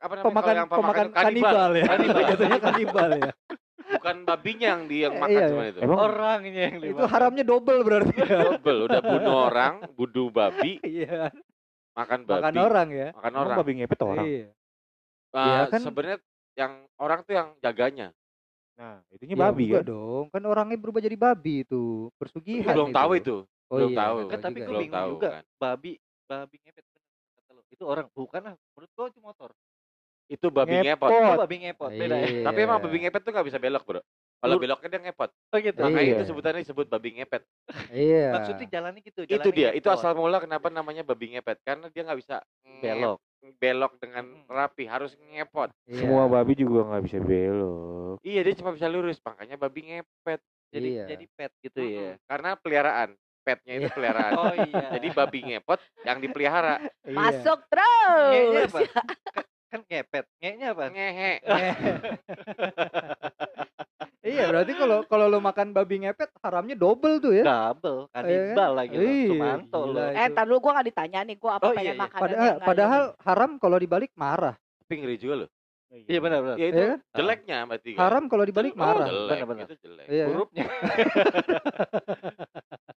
[0.00, 1.84] apa namanya pemakan kalau yang pemakan kanibal ya.
[1.86, 2.20] Kanibal.
[2.32, 3.30] Jatuhnya kanibal ya.
[3.84, 5.78] Bukan babinya yang dia yang makan Iya, cuma itu.
[5.78, 7.08] emang Orangnya yang Itu dimakan.
[7.12, 8.14] haramnya double berarti.
[8.18, 11.28] Double udah bunuh orang, bunuh babi, Iya.
[11.94, 13.08] Makan babi, Makan orang ya.
[13.12, 13.56] makan emang orang.
[13.58, 14.26] babi ngepet orang.
[14.26, 14.46] Iya.
[15.30, 15.80] Eh, Iya kan?
[15.80, 16.18] Sebenarnya
[16.54, 18.08] yang orang tuh yang jaganya.
[18.74, 19.86] Nah, itunya Ya babi kan.
[19.86, 22.10] dong, kan orangnya berubah jadi babi itu.
[22.18, 23.36] Persugihan belum tahu itu.
[23.70, 24.16] Oh belum iya, tahu.
[24.28, 24.80] Kan tapi juga gue ya.
[24.82, 25.28] Bingung tahu juga.
[25.30, 25.42] kan.
[25.56, 25.92] Babi,
[26.26, 26.84] babi ngepet
[27.38, 27.62] kata lu.
[27.70, 28.54] Itu orang bukan lah.
[28.74, 29.50] Menurut gua itu motor.
[30.26, 31.06] Itu babi ngepot.
[31.06, 31.30] Ngepot.
[31.30, 31.90] Itu babi ngepot.
[31.90, 32.26] Beda ya.
[32.26, 32.42] Iya.
[32.44, 34.00] Tapi emang babi ngepet tuh nggak bisa belok, Bro.
[34.44, 35.30] Kalau beloknya dia ngepot.
[35.32, 35.78] Oh gitu.
[35.80, 36.14] Makanya Iya.
[36.14, 37.42] itu sebutannya disebut babi ngepet.
[37.88, 38.24] Iya.
[38.30, 39.20] Maksudnya jalannya gitu.
[39.22, 39.68] itu jalannya dia.
[39.72, 39.98] Itu ngepot.
[39.98, 41.56] asal mula kenapa namanya babi ngepet.
[41.62, 42.36] Karena dia nggak bisa
[42.78, 43.18] belok.
[43.60, 45.68] belok dengan rapi, harus ngepot.
[45.84, 45.98] Iya.
[45.98, 48.16] Semua babi juga nggak bisa belok.
[48.20, 50.40] Iya, dia cuma bisa lurus, makanya babi ngepet.
[50.68, 51.04] Jadi Iya.
[51.06, 52.16] jadi pet gitu ya.
[52.16, 52.24] Mm-mm.
[52.24, 53.10] Karena peliharaan.
[53.40, 53.92] Petnya itu Iya.
[53.92, 54.32] peliharaan.
[54.34, 54.86] Oh iya.
[54.92, 56.80] Jadi babi ngepot yang dipelihara.
[57.04, 57.14] Iya.
[57.14, 58.64] Masuk terus.
[58.64, 58.78] apa?
[59.68, 60.24] Kan- ngepet.
[60.40, 60.84] Ngenya apa?
[60.88, 61.32] Ngehe.
[64.24, 67.44] Iya, berarti kalau kalau lu makan babi ngepet haramnya double tuh ya.
[67.44, 68.08] Double.
[68.08, 69.04] Kanibal lagi lo.
[69.04, 69.84] Iya, Sumanto lo.
[69.92, 70.04] gila.
[70.08, 70.32] Eh, itu.
[70.32, 72.00] ntar dulu gue gak ditanya nih, gue apa Oh, iya, pengen iya.
[72.00, 74.54] makan Padahal, padahal haram kalau dibalik marah.
[74.56, 75.50] Tapi ngeri juga loh.
[75.94, 76.56] Iya benar benar.
[76.58, 78.00] Ya itu Iya jeleknya berarti kan.
[78.02, 79.06] Haram kalau dibalik Oh, marah.
[79.06, 79.30] jelek.
[79.30, 79.64] Benar-benar.
[79.68, 80.06] Itu jelek.
[80.08, 80.24] Iya.
[80.26, 80.64] Hurufnya.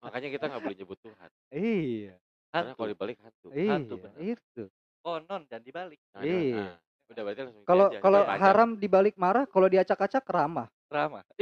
[0.00, 1.30] Makanya kita nggak boleh nyebut Tuhan.
[1.50, 2.14] Iya.
[2.48, 3.46] Karena kalau dibalik hantu.
[3.52, 4.20] Iya, Hantu, bener.
[4.22, 4.64] itu.
[5.02, 5.98] Konon dan dibalik.
[6.14, 6.56] Nah, Iya.
[6.56, 6.74] nah,
[7.06, 10.66] udah berarti langsung Kalau kalau haram dibalik marah, kalau diacak-acak ramah.
[10.90, 11.24] Ramah.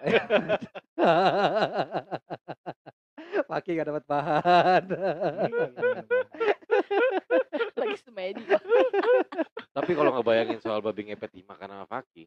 [0.00, 0.24] Iya.
[3.44, 4.84] Paki gak dapat bahan.
[7.76, 8.40] lagi semedi.
[9.76, 12.24] Tapi kalau ngebayangin soal babi ngepet dimakan sama Faki,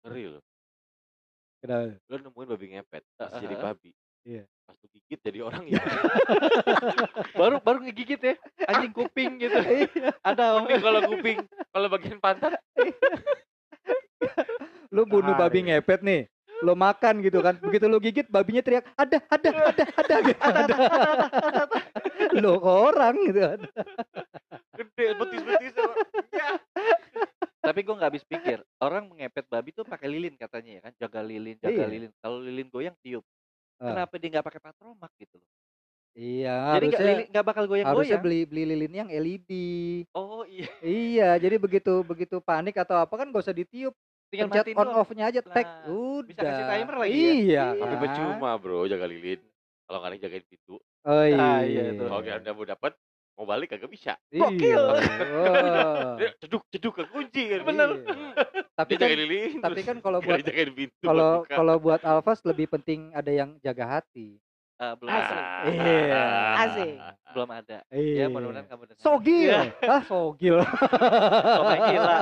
[0.00, 0.44] ngeri loh.
[1.60, 2.00] Kenapa?
[2.08, 3.92] Lo nemuin babi ngepet, pas jadi babi.
[4.24, 4.44] Iya.
[4.64, 5.80] Pas lu gigit jadi orang ya.
[7.40, 8.34] baru baru ngegigit ya.
[8.68, 9.60] Anjing kuping gitu.
[10.20, 10.68] Ada om.
[10.68, 12.56] Kalau kuping, kalau bagian pantat,
[14.90, 16.22] Lu bunuh babi ngepet nih.
[16.60, 17.56] Lu makan gitu kan.
[17.56, 20.42] Begitu lu gigit babinya teriak, "Ada, ada, ada, ada." gitu.
[20.44, 20.74] ada.
[22.36, 23.40] Lu orang gitu.
[23.40, 23.68] ada.
[24.76, 25.72] gede betis-betis.
[26.30, 26.48] Ya.
[27.60, 28.60] Tapi gue nggak habis pikir.
[28.76, 30.92] Orang mengepet babi tuh pakai lilin katanya ya kan.
[30.98, 31.88] Jaga lilin, jaga Iya.
[31.88, 32.10] lilin.
[32.18, 33.24] Kalau lilin goyang tiup.
[33.80, 33.92] Ah.
[33.92, 35.48] Kenapa dia nggak pakai patromak gitu loh?
[36.10, 38.20] Iya, Jadi nggak harusnya lilin- nggak bakal harusnya goyang-goyang.
[38.20, 39.50] beli beli lilin yang LED.
[40.12, 40.68] Oh iya.
[40.82, 43.94] Iya, jadi begitu begitu panik atau apa kan gak usah ditiup,
[44.30, 45.00] Tinggal pencet on doang.
[45.02, 46.22] off-nya aja, tek, Nah, udah.
[46.22, 47.32] bisa kasih timer lagi ya?
[47.34, 47.66] Iya.
[47.74, 48.00] Tapi kan?
[48.00, 49.40] percuma bro, jaga lilin.
[49.84, 51.36] Kalau nggak ada jagain pintu, Oh iya.
[51.36, 52.04] Ah, iya itu.
[52.06, 52.92] kalau kita udah mau dapet,
[53.34, 54.14] mau balik kagak bisa.
[54.30, 54.78] Iya.
[54.78, 56.14] Wah.
[56.14, 57.60] Dia ceduk ceduk ke kunci kan.
[57.66, 57.88] Bener.
[58.70, 59.58] Tapi kan lilin.
[59.58, 60.38] tapi kan kalau buat
[61.02, 64.38] kalau kalau buat Alfas lebih penting ada yang jaga hati.
[64.80, 65.36] Eh, belum Asik.
[65.36, 65.44] ada.
[65.68, 66.24] Iya.
[66.56, 66.92] Asik.
[67.30, 67.78] Belum ada.
[67.92, 68.16] Iya.
[68.16, 69.02] Ya mudah-mudahan kamu dengar.
[69.04, 69.44] Sogil.
[69.44, 69.60] Iya.
[69.92, 70.56] Ah, sogil.
[71.84, 72.18] Gila.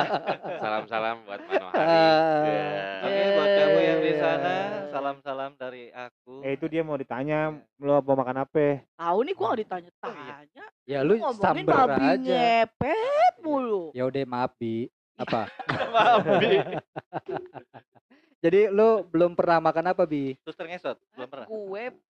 [0.59, 1.79] Salam-salam buat Manohari.
[1.79, 2.43] Ah.
[2.43, 2.67] Ya.
[2.99, 4.91] Oke, buat kamu yang di sana, Eh.
[4.91, 6.43] salam-salam dari aku.
[6.43, 7.39] Eh itu dia mau ditanya
[7.79, 8.83] lo mau makan apa?
[8.91, 10.65] Tahu nih gua nggak Oh, ditanya-tanya.
[10.83, 12.19] Ya lu ngomongin babi aja.
[12.67, 13.95] ngepet mulu.
[13.95, 14.91] Ya udah maaf Bi.
[15.15, 15.47] Apa?
[15.95, 16.59] Maaf, Bi.
[18.45, 20.35] Jadi lu belum pernah makan apa Bi?
[20.43, 21.47] Suster ngesot, belum pernah.
[21.47, 22.07] Gue pernah.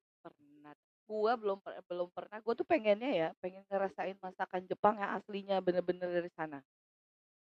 [1.09, 2.37] Gue belum belum pernah.
[2.45, 6.61] Gue tuh pengennya ya, pengen ngerasain masakan Jepang yang aslinya bener-bener dari sana.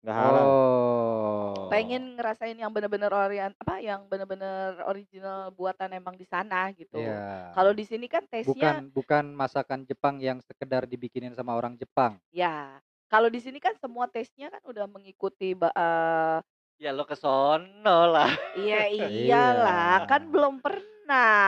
[0.02, 0.44] Nggak halal.
[0.44, 1.70] Oh.
[1.70, 6.98] Pengen ngerasain yang bener-bener orient apa yang bener-bener original buatan emang di sana gitu.
[7.00, 7.54] Iya.
[7.56, 12.18] Kalau di sini kan bukan tesnya bukan masakan Jepang yang sekedar dibikinin sama orang Jepang.
[12.34, 12.82] ya.
[13.08, 16.38] Kalau di sini kan semua tesnya kan udah mengikuti eh,
[16.82, 18.34] Ya lo ke sono lah.
[18.58, 19.06] Iya Iya.
[19.08, 20.82] iyalah, kan belum pernah,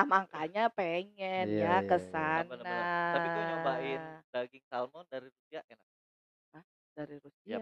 [0.07, 2.09] makanya pengen Iya, ya iya, ke iya.
[2.13, 2.45] sana.
[2.45, 3.13] Bener-bener.
[3.13, 4.01] Tapi gue nyobain
[4.33, 5.85] daging salmon dari Rusia enak.
[6.97, 7.57] dari Rusia.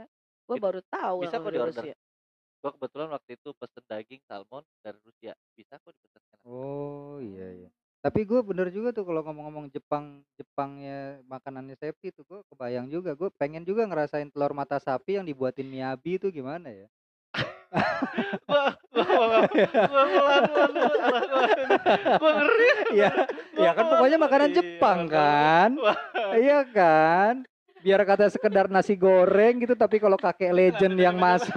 [0.47, 1.83] Gue It- baru tahu bisa kok dari diorder.
[1.83, 1.97] Rusia.
[2.63, 5.33] Gue kebetulan waktu itu pesen daging salmon dari Rusia.
[5.59, 6.47] Bisa kok dipesan enak.
[6.47, 7.71] Oh iya iya.
[7.99, 13.17] Tapi gue bener juga tuh kalau ngomong-ngomong Jepang Jepangnya makanannya safety tuh gue kebayang juga
[13.17, 16.87] gue pengen juga ngerasain telur mata sapi yang dibuatin miyabi itu gimana ya?
[22.15, 22.71] Gue ngeri.
[22.95, 23.11] ya
[23.59, 25.71] ya kan pokoknya makanan Iya, Jepang kan,
[26.39, 27.43] iya kan.
[27.85, 31.53] Biar kata sekedar nasi goreng gitu, tapi kalau kakek legend yang masak,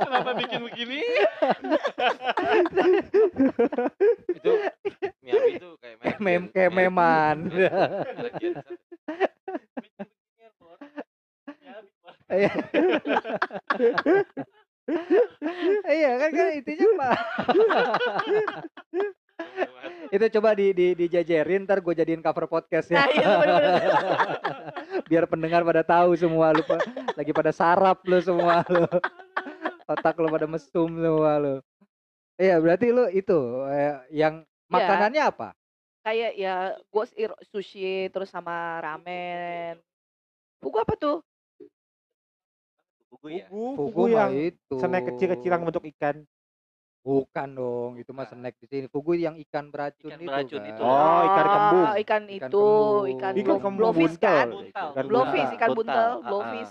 [0.00, 1.04] Kenapa bikin begini?
[4.32, 4.52] Itu
[5.20, 6.08] Miyabi itu kayak mem.
[10.40, 10.80] Ya, Bor.
[14.88, 15.22] Iya.
[15.92, 17.16] Iya kan kan intinya pak.
[20.14, 23.02] itu coba di di dijajarin ntar gue jadiin cover podcast ya.
[23.02, 23.30] Nah, iya.
[25.10, 26.62] Biar pendengar pada tahu semua lu
[27.18, 28.86] lagi pada sarap lu semua lu.
[29.88, 31.54] Otak lu pada mesum semua lu.
[32.38, 33.38] Iya berarti lu itu
[33.70, 35.48] eh, yang makanannya apa?
[36.02, 37.04] Kayak ya gue
[37.50, 39.78] sushi terus sama ramen.
[40.62, 41.22] Buku apa tuh?
[43.22, 43.46] Buku ya.
[43.46, 44.76] Fugu, Fugu fugu yang itu.
[44.76, 46.26] snack kecil-kecil yang bentuk ikan.
[47.02, 48.86] Bukan dong, itu mah snack di sini.
[48.86, 50.66] Fugu yang ikan beracun Ikan itu beracun kan.
[50.68, 50.82] itu.
[50.82, 51.84] Oh, ikan kembung.
[51.84, 53.06] Ah, Ikan Ikan itu, kembung.
[53.08, 54.26] ikan, Ikan kembung blowfish buntal.
[54.28, 54.46] kan?
[54.48, 54.88] Buntal.
[54.90, 55.54] Ikan Blowfish, buntal.
[55.54, 56.70] ikan buntal, Buntal, blowfish.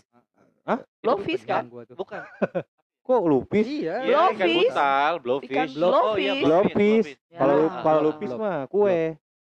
[0.61, 0.79] Hah?
[1.01, 1.63] Blowfish kan?
[1.71, 2.21] Bukan.
[3.01, 3.65] Kok lupis?
[3.65, 3.95] Iya.
[3.97, 4.55] Iya, ikan Blowfish.
[4.67, 5.51] buntal, blowfish.
[5.51, 6.43] Ikan Blow- Oh iya, blowfish.
[6.43, 7.09] Blowfish.
[7.27, 7.39] Ya.
[7.39, 8.99] Kalau Ah, kalau ah, lupis mah kue.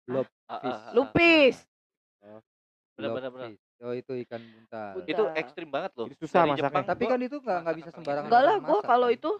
[0.06, 0.92] Ah, ah, ah, ah.
[0.92, 1.56] Lupis.
[2.92, 3.48] Bener, bener, bener.
[3.80, 4.92] Oh itu ikan buntal.
[5.00, 5.08] Buntal.
[5.08, 6.06] Itu ekstrim banget loh.
[6.12, 6.68] Itu susah masaknya.
[6.68, 8.28] Jepang Tapi kan itu nggak nggak bisa sembarangan.
[8.28, 9.16] Enggak lah, gue kalau kan.
[9.16, 9.30] itu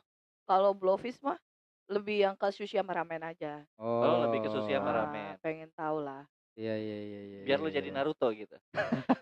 [0.49, 1.37] kalau blowfish mah
[1.91, 3.61] lebih yang ke sushi sama ramen aja.
[3.77, 5.35] Oh, lebih ke sushi sama Ah, ramen.
[5.45, 6.25] pengen tahu lah.
[6.57, 7.41] Iya iya iya iya.
[7.45, 7.97] Biar iya, lu jadi iya.
[8.01, 8.57] Naruto gitu.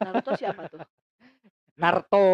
[0.00, 0.80] Naruto siapa tuh?
[1.82, 2.24] Naruto.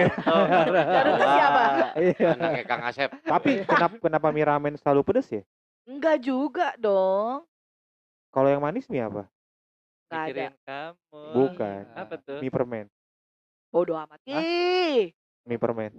[0.00, 1.62] Naruto siapa?
[1.96, 2.28] Iya.
[2.36, 3.10] Anaknya Kang Asep.
[3.20, 5.42] Tapi kenapa kenapa mie ramen selalu pedes ya?
[5.84, 7.44] Enggak juga dong.
[8.30, 9.28] Kalau yang manis mie apa?
[10.10, 10.34] Enggak ada.
[10.34, 11.22] Mikirin kamu.
[11.38, 11.86] Bukan.
[11.94, 12.42] Apa tuh?
[12.42, 12.90] Mie permen.
[13.70, 14.18] Bodoh amat.
[14.26, 15.14] Ih,
[15.46, 15.94] Mie permen.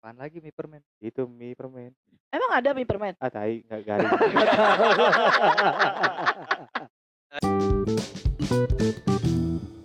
[0.00, 0.80] Apaan lagi mie permen?
[1.04, 1.92] Itu mie permen.
[2.32, 3.12] emang ada mie permen?
[3.20, 4.08] Ah tai nggak garing.